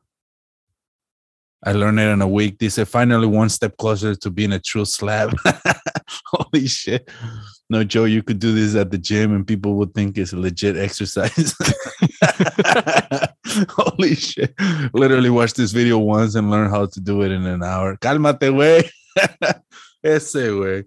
I 1.63 1.73
learned 1.73 1.99
it 1.99 2.11
in 2.11 2.21
a 2.21 2.27
week. 2.27 2.57
Dice, 2.57 2.85
finally 2.85 3.27
one 3.27 3.49
step 3.49 3.77
closer 3.77 4.15
to 4.15 4.31
being 4.31 4.51
a 4.51 4.59
true 4.59 4.83
slab. 4.83 5.31
Holy 6.31 6.67
shit. 6.67 7.09
No, 7.71 7.85
Joe, 7.85 8.03
you 8.03 8.21
could 8.21 8.39
do 8.39 8.51
this 8.53 8.75
at 8.75 8.91
the 8.91 8.97
gym 8.97 9.33
and 9.33 9.47
people 9.47 9.75
would 9.75 9.93
think 9.93 10.17
it's 10.17 10.33
a 10.33 10.37
legit 10.37 10.75
exercise. 10.75 11.55
Holy 13.69 14.13
shit. 14.13 14.53
Literally 14.93 15.29
watch 15.29 15.53
this 15.53 15.71
video 15.71 15.97
once 15.97 16.35
and 16.35 16.51
learn 16.51 16.69
how 16.69 16.87
to 16.87 16.99
do 16.99 17.21
it 17.21 17.31
in 17.31 17.45
an 17.45 17.63
hour. 17.63 17.95
Cálmate, 17.95 18.51
güey. 18.51 18.83
Ese, 20.03 20.51
güey. 20.51 20.83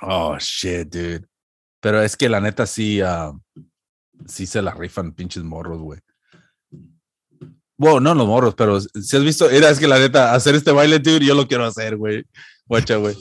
Oh, 0.00 0.38
shit, 0.38 0.88
dude. 0.88 1.26
Pero 1.82 2.00
es 2.00 2.16
que 2.16 2.30
la 2.30 2.40
neta 2.40 2.64
sí, 2.66 3.02
ah, 3.02 3.30
sí 4.24 4.46
se 4.46 4.62
la 4.62 4.72
rifan 4.72 5.12
pinches 5.12 5.42
morros, 5.42 5.82
güey. 5.82 6.00
Wow, 7.76 8.00
no 8.00 8.14
los 8.14 8.26
morros, 8.26 8.54
pero 8.54 8.80
si 8.80 9.16
has 9.18 9.22
visto, 9.22 9.50
era 9.50 9.68
es 9.68 9.78
que 9.78 9.86
la 9.86 9.98
neta, 9.98 10.32
hacer 10.32 10.54
este 10.54 10.72
baile, 10.72 10.98
dude, 10.98 11.26
yo 11.26 11.34
lo 11.34 11.46
quiero 11.46 11.66
hacer, 11.66 11.98
güey. 11.98 12.24
Guacha, 12.66 12.96
güey. 12.96 13.14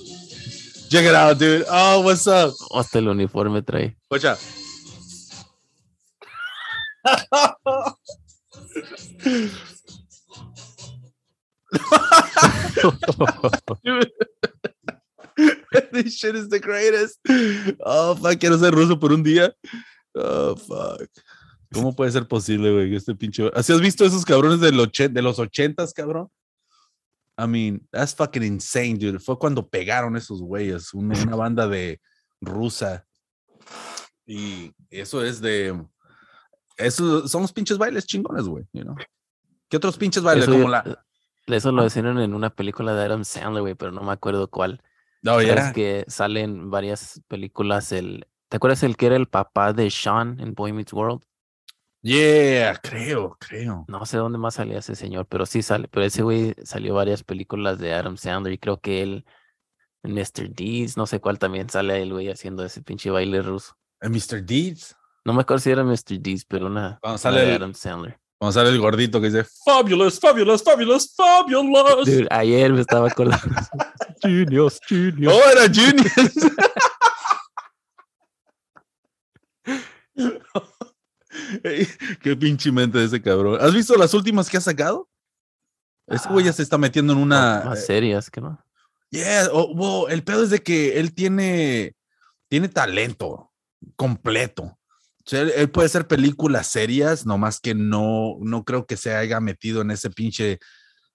Check 0.90 1.06
it 1.06 1.16
out, 1.16 1.38
dude. 1.38 1.66
Oh, 1.70 2.02
what's 2.02 2.28
up? 2.28 2.54
Hasta 2.74 3.00
el 3.00 3.08
uniforme 3.08 3.62
trae. 3.62 3.96
Guacha. 4.10 4.38
This 15.92 16.16
shit 16.18 16.36
is 16.36 16.48
the 16.50 16.60
greatest. 16.60 17.20
Oh, 17.86 18.16
fuck, 18.16 18.40
quiero 18.40 18.58
ser 18.58 18.74
ruso 18.74 19.00
por 19.00 19.12
un 19.12 19.24
día. 19.24 19.54
Oh, 20.16 20.56
fuck. 20.56 21.10
¿Cómo 21.74 21.96
puede 21.96 22.12
ser 22.12 22.28
posible, 22.28 22.72
güey? 22.72 22.96
Este 22.96 23.16
pinche. 23.16 23.50
¿Así 23.54 23.74
has 23.74 23.82
visto 23.82 24.06
esos 24.06 24.24
cabrones 24.24 24.62
del 24.62 24.80
ochen- 24.80 25.12
de 25.12 25.22
los 25.22 25.40
ochentas, 25.40 25.94
cabrón? 25.94 26.30
I 27.38 27.48
mean, 27.48 27.88
that's 27.92 28.14
fucking 28.14 28.44
insane, 28.44 28.98
dude. 28.98 29.20
Fue 29.20 29.38
cuando 29.38 29.68
pegaron 29.68 30.16
esos 30.16 30.42
güeyes, 30.42 30.94
una, 30.94 31.22
una 31.22 31.36
banda 31.36 31.68
de 31.68 32.00
rusa. 32.42 33.06
Y 34.26 34.72
eso 34.90 35.24
es 35.24 35.42
de. 35.42 35.78
Eso 36.78 37.28
son 37.28 37.42
los 37.44 37.54
pinches 37.54 37.78
bailes 37.78 38.06
chingones, 38.06 38.46
güey. 38.46 38.66
You 38.74 38.84
know? 38.84 38.96
¿Qué 39.70 39.78
otros 39.78 39.98
pinches 39.98 40.24
bailes? 40.24 40.46
Eso, 40.48 40.54
Como 40.54 40.70
la. 40.70 41.06
eso 41.48 41.72
lo 41.72 41.86
hicieron 41.86 42.20
en 42.20 42.34
una 42.34 42.50
película 42.50 42.94
de 42.94 43.04
Adam 43.04 43.24
Sandler, 43.24 43.62
güey, 43.62 43.76
pero 43.76 43.92
no 43.92 44.02
me 44.02 44.12
acuerdo 44.12 44.50
cuál. 44.50 44.82
No, 45.22 45.38
Pero 45.38 45.56
ya. 45.56 45.68
Es 45.68 45.74
que 45.74 46.06
salen 46.08 46.70
varias 46.70 47.22
películas. 47.28 47.92
El, 47.92 48.28
¿Te 48.48 48.58
acuerdas 48.58 48.84
el 48.84 48.96
que 48.96 49.08
era 49.08 49.16
el 49.16 49.28
papá 49.28 49.74
de 49.74 49.90
Sean 49.90 50.40
en 50.40 50.54
Boy 50.54 50.72
Meets 50.72 50.94
World? 50.94 51.22
Yeah, 52.08 52.80
creo, 52.84 53.36
creo. 53.40 53.84
No 53.88 54.06
sé 54.06 54.18
dónde 54.18 54.38
más 54.38 54.54
salía 54.54 54.78
ese 54.78 54.94
señor, 54.96 55.26
pero 55.28 55.48
sí 55.48 55.64
sale. 55.64 55.88
Pero 55.88 56.06
ese 56.06 56.22
güey 56.22 56.54
salió 56.64 56.94
varias 56.94 57.24
películas 57.24 57.80
de 57.80 57.94
Adam 57.94 58.16
Sandler 58.16 58.54
y 58.54 58.58
creo 58.60 58.80
que 58.80 59.02
él, 59.02 59.26
Mr. 60.04 60.50
Deeds, 60.52 60.98
no 60.98 61.08
sé 61.08 61.20
cuál 61.20 61.40
también 61.40 61.68
sale 61.68 62.00
el 62.00 62.14
güey 62.14 62.30
haciendo 62.30 62.64
ese 62.64 62.84
pinche 62.84 63.10
baile 63.10 63.42
ruso. 63.42 63.76
Mr. 64.02 64.44
Deeds. 64.46 64.96
No 65.26 65.34
me 65.34 65.42
acuerdo 65.42 65.62
si 65.62 65.72
era 65.72 65.84
Mr. 65.84 66.20
Deeds, 66.20 66.46
pero 66.46 66.68
una, 66.68 67.00
Cuando 67.02 67.18
sale 67.18 67.42
de 67.42 67.50
el- 67.50 67.56
Adam 67.56 67.74
Sandler. 67.74 68.20
Cuando 68.38 68.52
sale 68.52 68.70
el 68.70 68.80
gordito 68.80 69.20
que 69.20 69.28
dice 69.32 69.44
Fabulous, 69.66 70.20
fabulous, 70.20 70.62
fabulous, 70.62 71.16
fabulous. 71.16 72.06
Dude, 72.06 72.28
ayer 72.30 72.72
me 72.72 72.82
estaba 72.82 73.08
acordando. 73.08 73.42
Genius, 74.22 74.80
genius. 74.88 75.34
Oh, 75.34 75.50
era 75.52 75.74
Genius. 75.74 76.34
Ey, 81.64 81.88
Qué 82.22 82.36
pinche 82.36 82.72
mente 82.72 82.98
de 82.98 83.06
ese 83.06 83.22
cabrón. 83.22 83.58
¿Has 83.62 83.74
visto 83.74 83.96
las 83.96 84.14
últimas 84.14 84.50
que 84.50 84.58
ha 84.58 84.62
sacado? 84.62 85.10
Ese 86.08 86.30
güey 86.30 86.46
ya 86.46 86.52
Ah, 86.52 86.54
se 86.54 86.64
está 86.64 86.78
metiendo 86.78 87.14
en 87.14 87.20
una. 87.20 87.64
Más 87.66 87.80
eh, 87.80 87.86
serias, 87.86 88.30
que 88.30 88.42
no? 88.42 88.64
Yeah, 89.10 89.50
oh, 89.52 89.74
wow, 89.76 90.08
el 90.08 90.24
pedo 90.24 90.44
es 90.44 90.50
de 90.50 90.60
que 90.62 91.00
él 91.00 91.14
tiene, 91.14 91.96
tiene 92.48 92.70
talento 92.70 93.52
completo. 93.96 94.64
O 94.64 94.78
sea, 95.28 95.42
él, 95.42 95.54
él 95.56 95.72
puede 95.72 95.88
hacer 95.88 96.08
películas 96.08 96.68
serias, 96.68 97.26
nomás 97.26 97.60
que 97.60 97.74
no, 97.74 98.38
no 98.42 98.64
creo 98.64 98.86
que 98.86 98.98
se 98.98 99.16
haya 99.16 99.40
metido 99.40 99.82
en 99.82 99.92
ese 99.92 100.10
pinche 100.10 100.60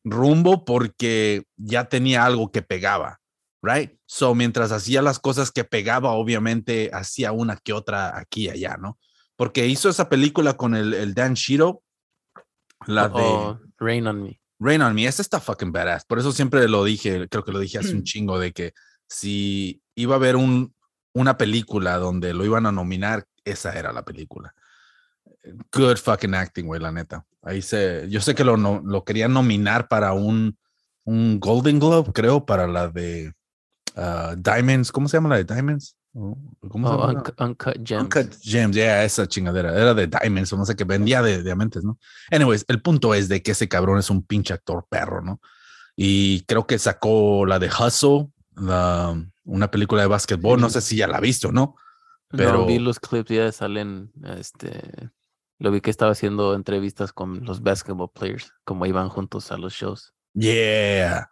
rumbo 0.03 0.65
porque 0.65 1.45
ya 1.57 1.85
tenía 1.85 2.25
algo 2.25 2.51
que 2.51 2.63
pegaba, 2.63 3.21
right? 3.63 3.93
So, 4.07 4.35
mientras 4.35 4.73
hacía 4.73 5.03
las 5.03 5.19
cosas 5.19 5.53
que 5.53 5.65
pegaba, 5.65 6.13
obviamente 6.13 6.91
hacía 6.93 7.33
una 7.33 7.57
que 7.57 7.73
otra 7.73 8.19
aquí 8.19 8.47
y 8.47 8.51
allá, 8.51 8.77
¿no? 8.77 8.99
Porque 9.41 9.67
hizo 9.67 9.89
esa 9.89 10.11
película 10.11 10.53
con 10.59 10.75
el, 10.75 10.93
el 10.93 11.15
Dan 11.15 11.33
Shiro, 11.33 11.83
la 12.87 13.09
de 13.09 13.23
Oh, 13.23 13.59
Rain 13.79 14.07
on 14.07 14.23
Me. 14.23 14.39
Rain 14.59 14.83
on 14.83 14.95
Me, 14.95 15.07
esta 15.07 15.23
está 15.23 15.41
fucking 15.41 15.73
badass. 15.73 16.05
Por 16.05 16.19
eso 16.19 16.31
siempre 16.31 16.69
lo 16.69 16.85
dije, 16.85 17.27
creo 17.27 17.43
que 17.43 17.51
lo 17.51 17.59
dije 17.59 17.79
hace 17.79 17.95
un 17.95 18.03
chingo, 18.05 18.39
de 18.39 18.53
que 18.53 18.75
si 19.09 19.81
iba 19.95 20.17
a 20.17 20.19
haber 20.19 20.37
un, 20.37 20.75
una 21.15 21.39
película 21.39 21.97
donde 21.97 22.35
lo 22.35 22.45
iban 22.45 22.67
a 22.67 22.73
nominar, 22.73 23.25
esa 23.43 23.73
era 23.79 23.95
la 23.95 24.05
película. 24.05 24.55
Good 25.73 25.97
fucking 25.97 26.35
acting, 26.35 26.67
güey, 26.67 26.79
la 26.79 26.93
neta. 26.93 27.25
Ahí 27.41 27.63
se, 27.63 28.11
yo 28.11 28.21
sé 28.21 28.35
que 28.35 28.45
lo, 28.45 28.59
no- 28.59 28.83
lo 28.85 29.05
querían 29.05 29.33
nominar 29.33 29.89
para 29.89 30.13
un, 30.13 30.59
un 31.05 31.41
Golden 31.41 31.79
Globe, 31.79 32.13
creo, 32.13 32.45
para 32.45 32.67
la 32.67 32.89
de 32.89 33.33
ah, 33.97 34.35
Diamonds. 34.37 34.93
¿Cómo 34.93 35.09
se 35.09 35.17
llama 35.17 35.31
la 35.31 35.43
de 35.43 35.45
Diamonds? 35.45 35.97
Oh, 36.13 36.37
¿Cómo 36.69 36.89
se 36.89 36.95
llama? 36.97 37.13
Uncut, 37.13 37.41
Uncut 37.41 37.77
Gems. 37.85 38.03
Uncut 38.03 38.35
Gems, 38.43 38.75
ya 38.77 39.05
esa 39.05 39.27
chingadera. 39.29 39.73
Era 39.73 39.95
de 39.95 40.09
Diamonds, 40.09 40.53
o 40.53 40.57
no 40.57 40.65
sé 40.67 40.75
qué, 40.75 40.85
vendía 40.85 41.23
de 41.23 41.43
diamantes, 41.43 41.85
¿no? 41.85 41.99
Anyways, 42.33 42.65
el 42.69 42.83
punto 42.83 43.15
es 43.15 43.29
de 43.29 43.43
que 43.43 43.53
ese 43.53 43.69
cabrón 43.69 43.99
es 43.99 44.11
un 44.11 44.23
pinche 44.25 44.53
actor 44.53 44.87
perro, 44.89 45.23
¿no? 45.23 45.41
Y 45.95 46.43
creo 46.47 46.67
que 46.67 46.79
sacó 46.79 47.47
la 47.47 47.59
de 47.61 47.69
Hustle, 47.69 48.29
la- 48.57 49.23
una 49.45 49.71
película 49.71 50.03
de 50.03 50.09
básquetbol, 50.09 50.61
no 50.61 50.69
sé 50.71 50.81
si 50.81 50.97
ya 50.97 51.07
la 51.07 51.19
ha 51.19 51.21
visto, 51.21 51.53
¿no? 51.53 51.77
Pero- 52.29 52.53
No, 52.59 52.67
vi 52.67 52.79
los 52.79 52.99
clips, 53.01 53.31
ya 53.31 53.53
salen, 53.53 54.13
este, 54.37 55.11
lo 55.59 55.71
vi 55.71 55.81
que 55.81 55.91
estaba 55.91 56.13
haciendo 56.13 56.55
entrevistas 56.55 57.13
con 57.13 57.45
los 57.45 57.63
basketball 57.63 58.11
players, 58.13 58.53
como 58.65 58.87
iban 58.87 59.09
juntos 59.09 59.51
a 59.53 59.57
los 59.59 59.75
shows. 59.75 60.13
Yeah. 60.35 61.29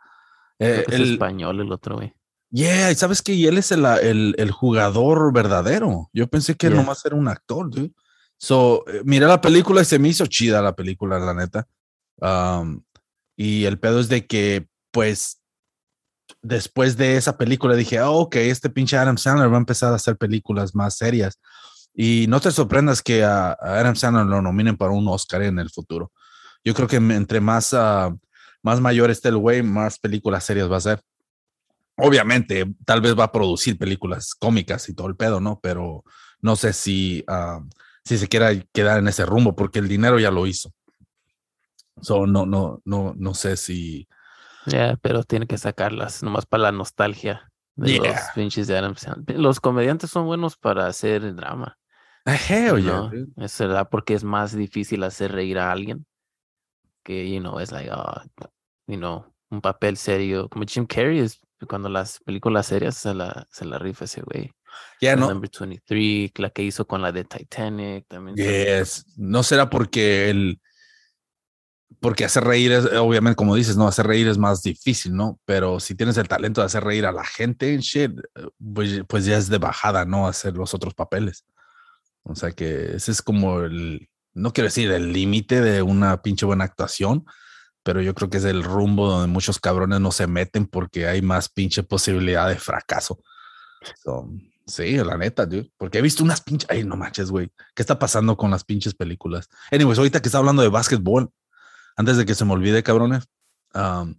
Creo 0.59 0.81
Eh, 0.81 0.85
que 0.89 0.95
es 0.95 1.01
el- 1.01 1.13
español 1.15 1.61
el 1.61 1.71
otro, 1.73 1.97
güey. 1.97 2.15
Yeah, 2.51 2.91
y 2.91 2.95
sabes 2.95 3.23
que 3.23 3.47
él 3.49 3.59
es 3.59 3.73
el, 3.73 3.85
el, 3.85 4.35
el 4.39 4.51
jugador 4.51 5.33
verdadero. 5.33 6.11
Yo 6.13 6.27
pensé 6.27 6.55
que 6.55 6.69
Yeah. 6.69 6.77
nomás 6.77 7.05
era 7.05 7.17
un 7.17 7.29
actor, 7.29 7.71
dude. 7.71 7.93
So, 8.37 8.85
eh, 8.89 9.03
miré 9.05 9.27
la 9.27 9.41
película 9.41 9.83
y 9.83 9.85
se 9.85 9.99
me 9.99 10.09
hizo 10.09 10.27
chida 10.27 10.63
la 10.63 10.75
película, 10.75 11.19
la 11.19 11.35
neta. 11.35 11.67
Um, 12.21 12.83
y 13.37 13.65
el 13.65 13.79
pedo 13.79 14.01
es 14.01 14.09
de 14.09 14.27
que, 14.27 14.69
pues, 14.93 15.41
después 16.43 16.97
de 16.97 17.17
esa 17.17 17.37
película 17.37 17.75
dije, 17.75 18.01
oh, 18.01 18.21
ok, 18.21 18.37
este 18.37 18.71
pinche 18.71 18.97
Adam 18.97 19.19
Sandler 19.19 19.51
va 19.51 19.57
a 19.57 19.61
empezar 19.61 19.93
a 19.93 19.97
hacer 19.97 20.17
películas 20.17 20.75
más 20.75 20.97
serias. 20.97 21.41
Y 21.95 22.27
no 22.29 22.41
te 22.41 22.51
sorprendas 22.53 23.03
que 23.03 23.25
a, 23.25 23.49
a 23.51 23.81
Adam 23.81 23.97
Sandler 23.97 24.27
lo 24.27 24.41
nominen 24.41 24.77
para 24.77 24.93
un 24.93 25.09
Oscar 25.09 25.43
en 25.43 25.59
el 25.59 25.71
futuro. 25.71 26.13
Yo 26.65 26.75
creo 26.75 26.87
que 26.87 26.97
entre 26.97 27.41
más, 27.41 27.75
ah, 27.75 28.15
más 28.63 28.81
mayor 28.81 29.11
esté 29.11 29.31
el 29.31 29.37
güey, 29.37 29.63
más 29.63 29.99
películas 29.99 30.45
serias 30.45 30.71
va 30.71 30.75
a 30.77 30.79
hacer. 30.79 31.01
Obviamente, 31.99 32.65
tal 32.85 33.01
vez 33.01 33.19
va 33.19 33.25
a 33.25 33.33
producir 33.33 33.77
películas 33.77 34.35
cómicas 34.35 34.89
y 34.89 34.95
todo 34.95 35.09
el 35.09 35.17
pedo, 35.17 35.41
¿no? 35.41 35.59
Pero 35.61 36.05
no 36.41 36.57
sé 36.57 36.73
si, 36.73 37.25
ah, 37.27 37.61
si 38.05 38.19
se 38.19 38.29
quiera 38.29 38.53
quedar 38.73 38.99
en 38.99 39.09
ese 39.09 39.27
rumbo, 39.27 39.55
porque 39.57 39.81
el 39.81 39.89
dinero 39.89 40.19
ya 40.19 40.31
lo 40.31 40.47
hizo. 40.47 40.73
So, 42.01 42.27
no, 42.27 42.47
no, 42.47 42.81
no, 42.85 43.15
no 43.17 43.35
sé 43.35 43.57
si. 43.57 44.07
Ya, 44.67 44.97
pero 45.03 45.25
tiene 45.25 45.47
que 45.47 45.59
sacarlas, 45.59 46.23
nomás 46.23 46.47
para 46.47 46.65
la 46.65 46.73
nostalgia 46.73 47.51
de 47.77 47.97
los 47.99 48.05
Yeah. 48.05 48.33
pinches 48.35 48.67
de 48.67 48.77
Adam 48.77 48.97
Sandler. 48.97 49.39
Los 49.39 49.61
comediantes 49.61 50.11
son 50.11 50.27
buenos 50.27 50.57
para 50.57 50.87
hacer 50.87 51.35
drama. 51.35 51.77
Hell 52.27 52.83
yeah, 52.83 53.11
¿no? 53.11 53.11
Es 53.37 53.59
verdad, 53.59 53.89
porque 53.91 54.15
es 54.15 54.23
más 54.23 54.55
difícil 54.55 55.03
hacer 55.03 55.33
reír 55.33 55.59
a 55.59 55.73
alguien 55.73 56.07
que, 57.03 57.31
you 57.31 57.41
know, 57.41 57.59
es 57.59 57.73
like, 57.73 57.91
ah, 57.91 58.25
you 58.87 58.97
know, 58.97 59.25
un 59.51 59.61
papel 59.61 59.97
serio. 59.97 60.49
Como 60.49 60.65
Jim 60.67 60.87
Carrey 60.87 61.21
es 61.21 61.41
cuando 61.67 61.89
las 61.89 62.21
películas 62.21 62.67
serias 62.67 62.97
se 62.97 63.15
la, 63.15 63.47
se 63.51 63.65
la 63.65 63.79
rifa 63.79 64.05
ese 64.05 64.23
güey. 64.23 64.51
Ya 65.01 65.15
La 65.15 65.23
no. 65.23 65.29
Number 65.31 65.51
23, 65.51 66.33
la 66.39 66.51
que 66.51 66.63
hizo 66.63 66.87
con 66.87 67.03
la 67.03 67.13
de 67.13 67.25
Titanic 67.25 68.07
también. 68.07 68.37
Yes. 68.37 69.07
No 69.17 69.43
será 69.43 69.69
porque 69.69 70.31
el. 70.31 70.61
Porque 72.01 72.25
hacer 72.25 72.45
reír 72.45 72.71
es, 72.71 72.85
obviamente, 72.93 73.35
como 73.35 73.57
dices, 73.57 73.77
no, 73.77 73.89
hacer 73.89 74.07
reír 74.07 74.29
es 74.29 74.39
más 74.39 74.63
difícil, 74.63 75.17
¿no? 75.17 75.41
Pero 75.45 75.81
si 75.81 75.97
tienes 75.97 76.17
el 76.17 76.29
talento 76.29 76.61
de 76.61 76.67
hacer 76.67 76.85
reír 76.85 77.07
a 77.07 77.13
la 77.13 77.25
gente, 77.25 77.77
shit, 77.79 78.13
pues, 78.73 79.03
pues 79.09 79.25
ya 79.25 79.37
es 79.37 79.49
de 79.49 79.59
bajada, 79.59 80.05
¿no? 80.05 80.29
Hacer 80.29 80.55
los 80.55 80.75
otros 80.75 80.95
papeles. 80.95 81.45
O 82.23 82.37
sea 82.37 82.53
que 82.53 82.97
ese 82.97 83.11
es 83.11 83.23
como 83.23 83.63
el, 83.63 84.09
no 84.35 84.53
quiero 84.53 84.67
decir 84.67 84.91
el 84.93 85.13
límite 85.13 85.61
de 85.61 85.83
una 85.83 86.23
pinche 86.23 86.47
buena 86.47 86.65
actuación, 86.65 87.25
pero 87.83 88.03
yo 88.03 88.15
creo 88.15 88.29
que 88.31 88.39
es 88.39 88.45
el 88.45 88.63
rumbo 88.63 89.09
donde 89.09 89.29
muchos 89.29 89.59
cabrones 89.59 90.01
no 90.01 90.13
se 90.13 90.27
meten 90.27 90.67
porque 90.67 91.07
hay 91.07 91.23
más 91.23 91.49
pinche 91.49 91.83
posibilidad 91.83 92.49
de 92.49 92.57
fracaso. 92.57 93.19
So, 94.03 94.29
sí, 94.67 94.97
la 94.97 95.17
neta, 95.17 95.47
dude. 95.47 95.71
Porque 95.77 95.99
he 95.99 96.03
visto 96.03 96.25
unas 96.25 96.41
pinches. 96.41 96.69
Ay, 96.71 96.85
no 96.85 96.97
manches, 96.97 97.31
güey. 97.31 97.51
¿Qué 97.75 97.83
está 97.83 97.99
pasando 97.99 98.37
con 98.37 98.51
las 98.51 98.65
pinches 98.65 98.95
películas? 98.95 99.49
Anyways, 99.71 99.99
ahorita 99.99 100.21
que 100.21 100.29
está 100.29 100.39
hablando 100.39 100.63
de 100.63 100.69
básquetbol, 100.69 101.31
antes 101.97 102.17
de 102.17 102.27
que 102.27 102.35
se 102.35 102.45
me 102.45 102.53
olvide, 102.53 102.83
cabrones, 102.83 103.25
um, 103.75 104.15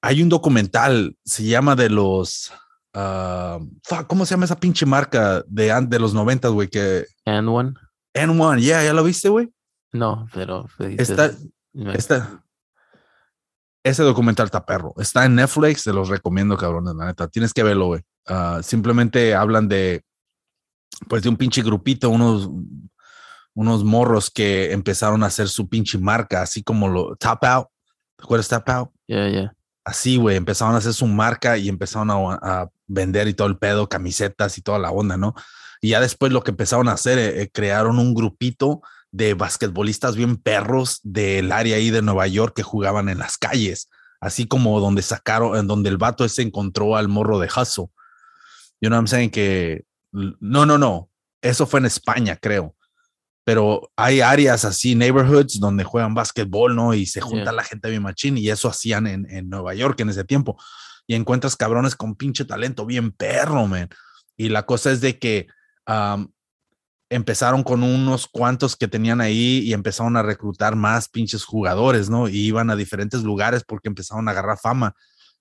hay 0.00 0.22
un 0.22 0.28
documental, 0.28 1.16
se 1.24 1.44
llama 1.44 1.74
de 1.74 1.90
los. 1.90 2.52
fuck, 2.92 4.06
¿Cómo 4.06 4.24
se 4.24 4.34
llama 4.34 4.44
esa 4.44 4.60
pinche 4.60 4.86
marca 4.86 5.42
de, 5.46 5.74
de 5.88 5.98
los 5.98 6.14
90, 6.14 6.48
güey? 6.48 6.68
Que. 6.68 7.06
And 7.24 7.48
One. 7.48 7.74
N1, 8.14 8.60
yeah, 8.60 8.84
¿ya 8.84 8.92
lo 8.92 9.04
viste, 9.04 9.28
güey? 9.28 9.50
No, 9.92 10.26
pero 10.34 10.66
pues, 10.76 10.98
Está, 10.98 11.32
está. 11.94 12.42
Ese 13.82 14.02
documental 14.02 14.46
está 14.46 14.66
perro. 14.66 14.94
Está 14.98 15.24
en 15.24 15.36
Netflix, 15.36 15.84
te 15.84 15.92
los 15.92 16.08
recomiendo, 16.08 16.56
cabrones, 16.56 16.94
la 16.94 17.06
neta. 17.06 17.28
Tienes 17.28 17.54
que 17.54 17.62
verlo, 17.62 17.86
güey. 17.86 18.02
Ah, 18.26 18.60
simplemente 18.62 19.34
hablan 19.34 19.68
de, 19.68 20.04
pues, 21.08 21.22
de 21.22 21.28
un 21.28 21.36
pinche 21.36 21.62
grupito, 21.62 22.10
unos, 22.10 22.50
unos 23.54 23.84
morros 23.84 24.30
que 24.30 24.72
empezaron 24.72 25.22
a 25.22 25.26
hacer 25.26 25.48
su 25.48 25.68
pinche 25.68 25.98
marca, 25.98 26.42
así 26.42 26.62
como 26.62 26.88
lo 26.88 27.16
Tap 27.16 27.44
Out. 27.44 27.68
¿Te 28.16 28.24
acuerdas 28.24 28.48
Tap 28.48 28.68
Out? 28.68 28.90
Ya, 29.06 29.28
ya. 29.28 29.54
Así, 29.84 30.16
güey, 30.16 30.36
empezaron 30.36 30.74
a 30.74 30.78
hacer 30.78 30.92
su 30.92 31.06
marca 31.06 31.56
y 31.56 31.68
empezaron 31.68 32.10
a, 32.10 32.14
a 32.42 32.68
vender 32.86 33.28
y 33.28 33.34
todo 33.34 33.48
el 33.48 33.56
pedo, 33.56 33.88
camisetas 33.88 34.58
y 34.58 34.62
toda 34.62 34.78
la 34.78 34.90
onda, 34.90 35.16
¿no? 35.16 35.34
Y 35.80 35.90
ya 35.90 36.00
después 36.00 36.32
lo 36.32 36.42
que 36.42 36.50
empezaron 36.50 36.88
a 36.88 36.92
hacer, 36.92 37.18
eh, 37.18 37.42
eh, 37.42 37.50
crearon 37.50 37.98
un 37.98 38.14
grupito 38.14 38.82
de 39.10 39.34
basquetbolistas 39.34 40.16
bien 40.16 40.36
perros 40.36 41.00
del 41.02 41.52
área 41.52 41.76
ahí 41.76 41.90
de 41.90 42.02
Nueva 42.02 42.26
York 42.26 42.54
que 42.54 42.62
jugaban 42.62 43.08
en 43.08 43.18
las 43.18 43.38
calles, 43.38 43.88
así 44.20 44.46
como 44.46 44.80
donde 44.80 45.02
sacaron, 45.02 45.56
en 45.56 45.66
donde 45.66 45.88
el 45.88 45.96
vato 45.96 46.24
ese 46.24 46.42
encontró 46.42 46.96
al 46.96 47.08
morro 47.08 47.38
de 47.38 47.48
Hustle. 47.48 47.86
You 48.80 48.88
know 48.88 48.96
what 48.96 49.02
I'm 49.02 49.06
saying? 49.08 49.30
Que 49.30 49.84
no, 50.12 50.66
no, 50.66 50.78
no. 50.78 51.10
Eso 51.42 51.66
fue 51.66 51.80
en 51.80 51.86
España, 51.86 52.36
creo. 52.36 52.74
Pero 53.44 53.90
hay 53.96 54.20
áreas 54.20 54.64
así, 54.64 54.94
neighborhoods, 54.94 55.58
donde 55.58 55.82
juegan 55.82 56.14
básquetbol, 56.14 56.76
¿no? 56.76 56.92
Y 56.92 57.06
se 57.06 57.20
junta 57.20 57.44
Yeah. 57.44 57.52
la 57.52 57.64
gente 57.64 57.88
bien 57.88 58.02
machín, 58.02 58.36
y 58.36 58.50
eso 58.50 58.68
hacían 58.68 59.06
en, 59.06 59.26
en 59.30 59.48
Nueva 59.48 59.74
York 59.74 59.98
en 60.00 60.10
ese 60.10 60.24
tiempo. 60.24 60.60
Y 61.06 61.14
encuentras 61.14 61.56
cabrones 61.56 61.96
con 61.96 62.14
pinche 62.14 62.44
talento, 62.44 62.84
bien 62.84 63.10
perro, 63.10 63.66
man. 63.66 63.88
Y 64.36 64.50
la 64.50 64.66
cosa 64.66 64.92
es 64.92 65.00
de 65.00 65.18
que 65.18 65.46
empezaron 67.10 67.62
con 67.62 67.82
unos 67.82 68.26
cuantos 68.26 68.76
que 68.76 68.86
tenían 68.88 69.20
ahí 69.20 69.60
y 69.60 69.72
empezaron 69.72 70.16
a 70.16 70.22
reclutar 70.22 70.76
más 70.76 71.08
pinches 71.08 71.44
jugadores, 71.44 72.10
¿no? 72.10 72.28
Y 72.28 72.36
iban 72.38 72.70
a 72.70 72.76
diferentes 72.76 73.22
lugares 73.22 73.64
porque 73.66 73.88
empezaron 73.88 74.28
a 74.28 74.32
agarrar 74.32 74.58
fama 74.58 74.94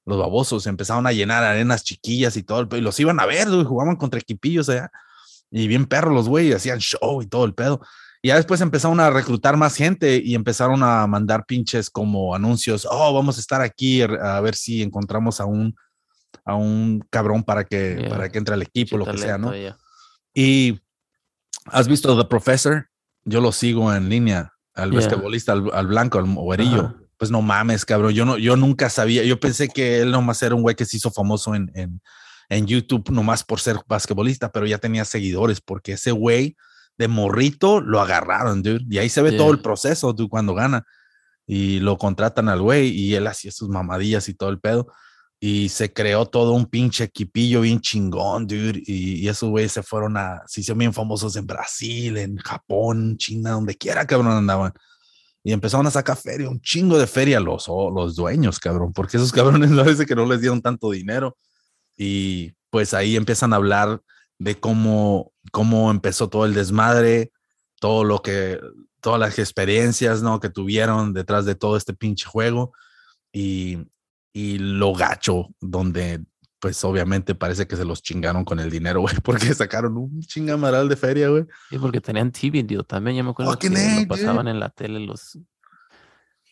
los 0.06 0.18
babosos, 0.18 0.66
empezaron 0.68 1.06
a 1.08 1.12
llenar 1.12 1.44
arenas 1.44 1.84
chiquillas 1.84 2.38
y 2.38 2.44
todo, 2.44 2.62
el 2.62 2.68
pe- 2.70 2.78
y 2.78 2.82
los 2.82 2.98
iban 3.02 3.20
a 3.20 3.26
ver, 3.26 3.50
güey, 3.50 3.66
jugaban 3.66 3.98
contra 3.98 4.20
equipillos 4.20 4.70
allá, 4.70 4.90
y 5.52 5.68
bien 5.68 5.86
perros 5.86 6.14
los 6.14 6.30
güey, 6.30 6.54
hacían 6.54 6.80
show 6.80 7.22
y 7.22 7.28
todo 7.28 7.44
el 7.44 7.54
pedo. 7.54 7.82
Y 8.22 8.30
ya 8.30 8.38
después 8.38 8.62
empezaron 8.62 9.00
a 9.02 9.10
reclutar 9.10 9.58
más 9.58 9.76
gente 9.76 10.22
y 10.24 10.34
empezaron 10.36 10.82
a 10.84 11.06
mandar 11.08 11.46
pinches 11.46 11.90
como 11.90 12.34
anuncios, 12.34 12.88
oh, 12.90 13.14
vamos 13.14 13.36
a 13.38 13.42
estar 13.42 13.62
aquí 13.62 14.02
a 14.02 14.40
ver 14.40 14.56
si 14.56 14.82
encontramos 14.82 15.42
a 15.42 15.46
un, 15.46 15.76
a 16.46 16.56
un 16.56 17.06
cabrón 17.10 17.44
para 17.44 17.66
que, 17.66 17.98
Yeah. 18.00 18.10
para 18.10 18.30
que 18.30 18.38
entre 18.38 18.54
al 18.54 18.62
equipo, 18.62 18.98
Mucho 18.98 19.12
lo 19.12 19.16
que 19.18 19.22
sea, 19.22 19.38
¿no? 19.38 19.54
ya. 19.54 19.78
Y 20.34 20.80
has 21.72 21.88
visto 21.88 22.18
The 22.18 22.28
Professor, 22.28 22.88
yo 23.24 23.42
lo 23.42 23.52
sigo 23.52 23.94
en 23.94 24.10
línea, 24.10 24.54
al 24.74 24.92
Yeah. 24.92 25.00
basquetbolista, 25.02 25.52
al, 25.54 25.70
al 25.74 25.88
blanco, 25.88 26.20
al 26.20 26.26
güerillo. 26.26 26.82
Ajá. 26.82 26.96
Pues 27.18 27.32
no 27.32 27.42
mames, 27.42 27.84
cabrón. 27.84 28.14
Yo 28.14 28.26
no, 28.26 28.38
yo 28.38 28.56
nunca 28.56 28.90
sabía. 28.90 29.24
Yo 29.24 29.40
pensé 29.40 29.68
que 29.70 30.02
él 30.02 30.12
nomás 30.12 30.42
era 30.44 30.54
un 30.54 30.62
güey 30.62 30.76
que 30.76 30.86
se 30.86 30.98
hizo 30.98 31.10
famoso 31.10 31.56
en, 31.56 31.72
en, 31.74 32.00
en 32.48 32.68
YouTube 32.68 33.10
nomás 33.10 33.44
por 33.44 33.60
ser 33.60 33.78
basquetbolista, 33.88 34.52
pero 34.52 34.68
ya 34.68 34.78
tenía 34.78 35.04
seguidores 35.04 35.60
porque 35.60 35.94
ese 35.94 36.12
güey 36.12 36.56
de 36.98 37.08
morrito 37.08 37.82
lo 37.82 38.02
agarraron, 38.02 38.62
dude. 38.62 38.86
Y 38.88 39.00
ahí 39.00 39.10
se 39.10 39.24
ve 39.24 39.32
todo 39.32 39.52
el 39.52 39.62
proceso, 39.62 40.14
dude, 40.14 40.30
cuando 40.30 40.54
gana. 40.54 40.86
Y 41.48 41.80
lo 41.80 41.98
contratan 41.98 42.50
al 42.50 42.62
güey 42.62 42.90
y 42.90 43.16
él 43.16 43.26
hacía 43.26 43.52
sus 43.52 43.70
mamadillas 43.70 44.30
y 44.30 44.36
todo 44.36 44.50
el 44.50 44.60
pedo. 44.60 44.88
Y 45.40 45.70
se 45.70 45.94
creó 45.94 46.26
todo 46.26 46.54
un 46.54 46.66
pinche 46.66 47.04
equipillo 47.04 47.62
bien 47.62 47.80
chingón, 47.80 48.48
dude. 48.48 48.82
Y, 48.86 49.16
y 49.18 49.28
esos 49.28 49.50
güeyes 49.50 49.72
se 49.72 49.84
fueron 49.84 50.18
a, 50.18 50.42
se 50.48 50.62
hicieron 50.62 50.80
bien 50.80 50.94
famosos 50.94 51.36
en 51.36 51.46
Brasil, 51.46 52.18
en 52.18 52.38
Japón, 52.38 53.18
China, 53.18 53.52
donde 53.52 53.76
quiera, 53.76 54.06
cabrón, 54.08 54.32
andaban. 54.32 54.74
Y 55.44 55.54
empezaron 55.54 55.86
a 55.88 55.92
sacar 55.92 56.18
feria, 56.18 56.50
un 56.50 56.60
chingo 56.62 56.98
de 56.98 57.08
feria 57.08 57.40
los, 57.40 57.66
o 57.68 57.92
los 57.92 58.16
dueños, 58.16 58.60
cabrón, 58.60 58.94
porque 58.94 59.18
esos 59.18 59.32
cabrones 59.34 59.72
parece 59.72 60.06
que 60.06 60.16
no 60.16 60.26
les 60.26 60.42
dieron 60.42 60.62
tanto 60.62 60.92
dinero. 60.92 61.38
Y 61.96 62.54
pues 62.70 62.94
ahí 62.94 63.16
empiezan 63.16 63.54
a 63.54 63.58
hablar 63.58 64.02
de 64.40 64.60
cómo, 64.60 65.32
cómo 65.52 65.92
empezó 65.92 66.30
todo 66.30 66.46
el 66.46 66.54
desmadre, 66.54 67.32
todo 67.80 68.04
lo 68.04 68.22
que, 68.22 68.60
todas 69.02 69.20
las 69.20 69.38
experiencias, 69.40 70.22
¿no? 70.24 70.40
Que 70.40 70.50
tuvieron 70.50 71.14
detrás 71.14 71.46
de 71.46 71.56
todo 71.56 71.78
este 71.78 71.94
pinche 71.94 72.26
juego 72.26 72.74
y, 73.32 73.78
y 74.38 74.60
lo 74.60 74.94
gacho, 74.94 75.48
donde 75.60 76.24
pues 76.60 76.84
obviamente 76.84 77.34
parece 77.34 77.68
que 77.68 77.76
se 77.76 77.84
los 77.84 78.04
chingaron 78.04 78.46
con 78.46 78.60
el 78.60 78.70
dinero, 78.70 79.02
güey, 79.02 79.16
porque 79.24 79.52
sacaron 79.56 79.98
un 79.98 80.22
chingamaral 80.22 80.88
de 80.88 80.96
feria, 80.96 81.30
güey. 81.30 81.46
Sí, 81.72 81.80
porque 81.80 82.00
tenían 82.00 82.32
TV 82.32 82.62
deal 82.62 82.86
también. 82.86 83.18
Yo 83.18 83.24
me 83.24 83.32
acuerdo 83.32 83.54
Fucking 83.54 83.74
que 83.74 84.02
lo 84.02 84.08
pasaban 84.08 84.48
en 84.48 84.60
la 84.60 84.70
tele 84.70 85.00
los, 85.00 85.40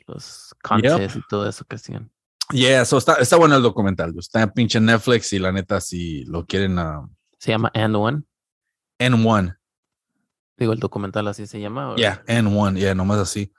los 0.08 0.56
contests 0.64 1.16
y 1.16 1.22
todo 1.30 1.48
eso 1.48 1.64
que 1.66 1.76
hacían. 1.76 2.12
Yeah, 2.52 2.86
so 2.86 2.98
está, 2.98 3.16
está 3.16 3.36
bueno 3.36 3.56
el 3.56 3.62
documental, 3.62 4.16
está 4.18 4.42
en 4.42 4.50
pinche 4.50 4.80
Netflix 4.80 5.32
y 5.34 5.40
la 5.40 5.52
neta, 5.52 5.80
si 5.80 6.24
lo 6.26 6.44
quieren 6.46 6.80
a 6.80 7.08
Se 7.38 7.52
llama 7.52 7.72
And 7.76 7.96
One. 7.96 8.24
N1, 8.98 9.58
Digo, 10.58 10.74
el 10.74 10.80
documental 10.80 11.28
así 11.28 11.46
se 11.46 11.60
llama. 11.60 11.92
¿o? 11.92 11.96
yeah, 11.98 12.24
N1, 12.26 12.78
yeah, 12.78 12.96
nomás 12.96 13.20
así. 13.20 13.52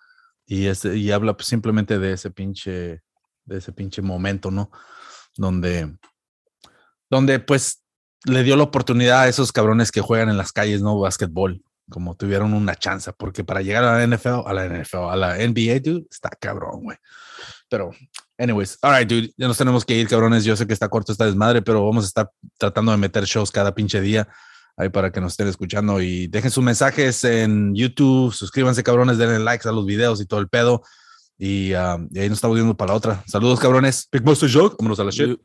Y, 0.47 0.67
este, 0.67 0.97
y 0.97 1.13
habla 1.13 1.37
pues, 1.37 1.47
simplemente 1.47 1.99
de 1.99 2.13
ese 2.13 2.31
pinche, 2.31 3.03
de 3.47 3.59
ese 3.59 3.73
pinche 3.73 4.03
momento, 4.03 4.51
¿no? 4.51 4.71
Donde, 5.37 5.97
donde 7.09 7.39
pues 7.39 7.83
le 8.25 8.43
dio 8.43 8.57
la 8.57 8.65
oportunidad 8.65 9.23
a 9.23 9.29
esos 9.29 9.53
cabrones 9.53 9.91
que 9.91 10.01
juegan 10.01 10.29
en 10.29 10.37
las 10.37 10.53
calles, 10.53 10.83
¿no? 10.83 10.99
Básquetbol, 10.99 11.63
como 11.89 12.17
tuvieron 12.17 12.53
una 12.53 12.75
chance, 12.75 13.13
porque 13.13 13.45
para 13.45 13.63
llegar 13.63 13.85
a 13.85 13.99
la 13.99 14.07
NFL, 14.07 14.43
a 14.47 14.53
la 14.53 14.67
NFL, 14.67 15.11
a 15.11 15.17
la 15.17 15.37
NBA, 15.37 15.81
dude, 15.83 16.07
está 16.11 16.31
cabrón, 16.31 16.83
güey. 16.83 16.99
Pero, 17.69 17.91
anyways, 18.39 18.79
all 18.83 18.97
right, 18.97 19.09
dude, 19.09 19.33
ya 19.37 19.47
nos 19.47 19.59
tenemos 19.59 19.85
que 19.85 19.95
ir, 19.95 20.09
cabrones. 20.09 20.45
Yo 20.45 20.57
sé 20.57 20.67
que 20.67 20.73
está 20.73 20.89
corto 20.89 21.13
esta 21.13 21.27
desmadre, 21.27 21.63
pero 21.63 21.85
vamos 21.85 22.05
a 22.05 22.09
estar 22.09 22.31
tratando 22.59 22.93
de 22.93 22.99
meter 22.99 23.25
shows 23.25 23.51
cada 23.51 23.75
pinche 23.75 24.01
día 24.01 24.29
ahí 24.77 24.89
para 24.91 25.11
que 25.11 25.21
nos 25.21 25.33
estén 25.33 25.49
escuchando 25.49 26.01
y 26.01 26.27
dejen 26.27 26.51
sus 26.51 26.63
mensajes 26.63 27.25
en 27.25 27.75
YouTube, 27.75 28.33
suscríbanse, 28.35 28.83
cabrones, 28.83 29.17
denle 29.17 29.39
likes 29.39 29.67
a 29.69 29.73
los 29.73 29.87
videos 29.87 30.21
y 30.21 30.27
todo 30.27 30.41
el 30.41 30.49
pedo. 30.49 30.83
Y, 31.39 31.71
y 31.71 31.75
ahí 31.75 32.29
nos 32.29 32.39
estamos 32.39 32.57
viendo 32.57 32.77
para 32.77 32.93
la 32.93 32.97
otra. 32.97 33.25
Saludos, 33.27 33.61
cabrones. 33.61 34.09
Big 34.11 34.25
Monster 34.25 34.51
Joke, 34.53 34.77
vámonos 34.79 35.01
a 35.01 35.05
la 35.05 35.11
shit. 35.11 35.39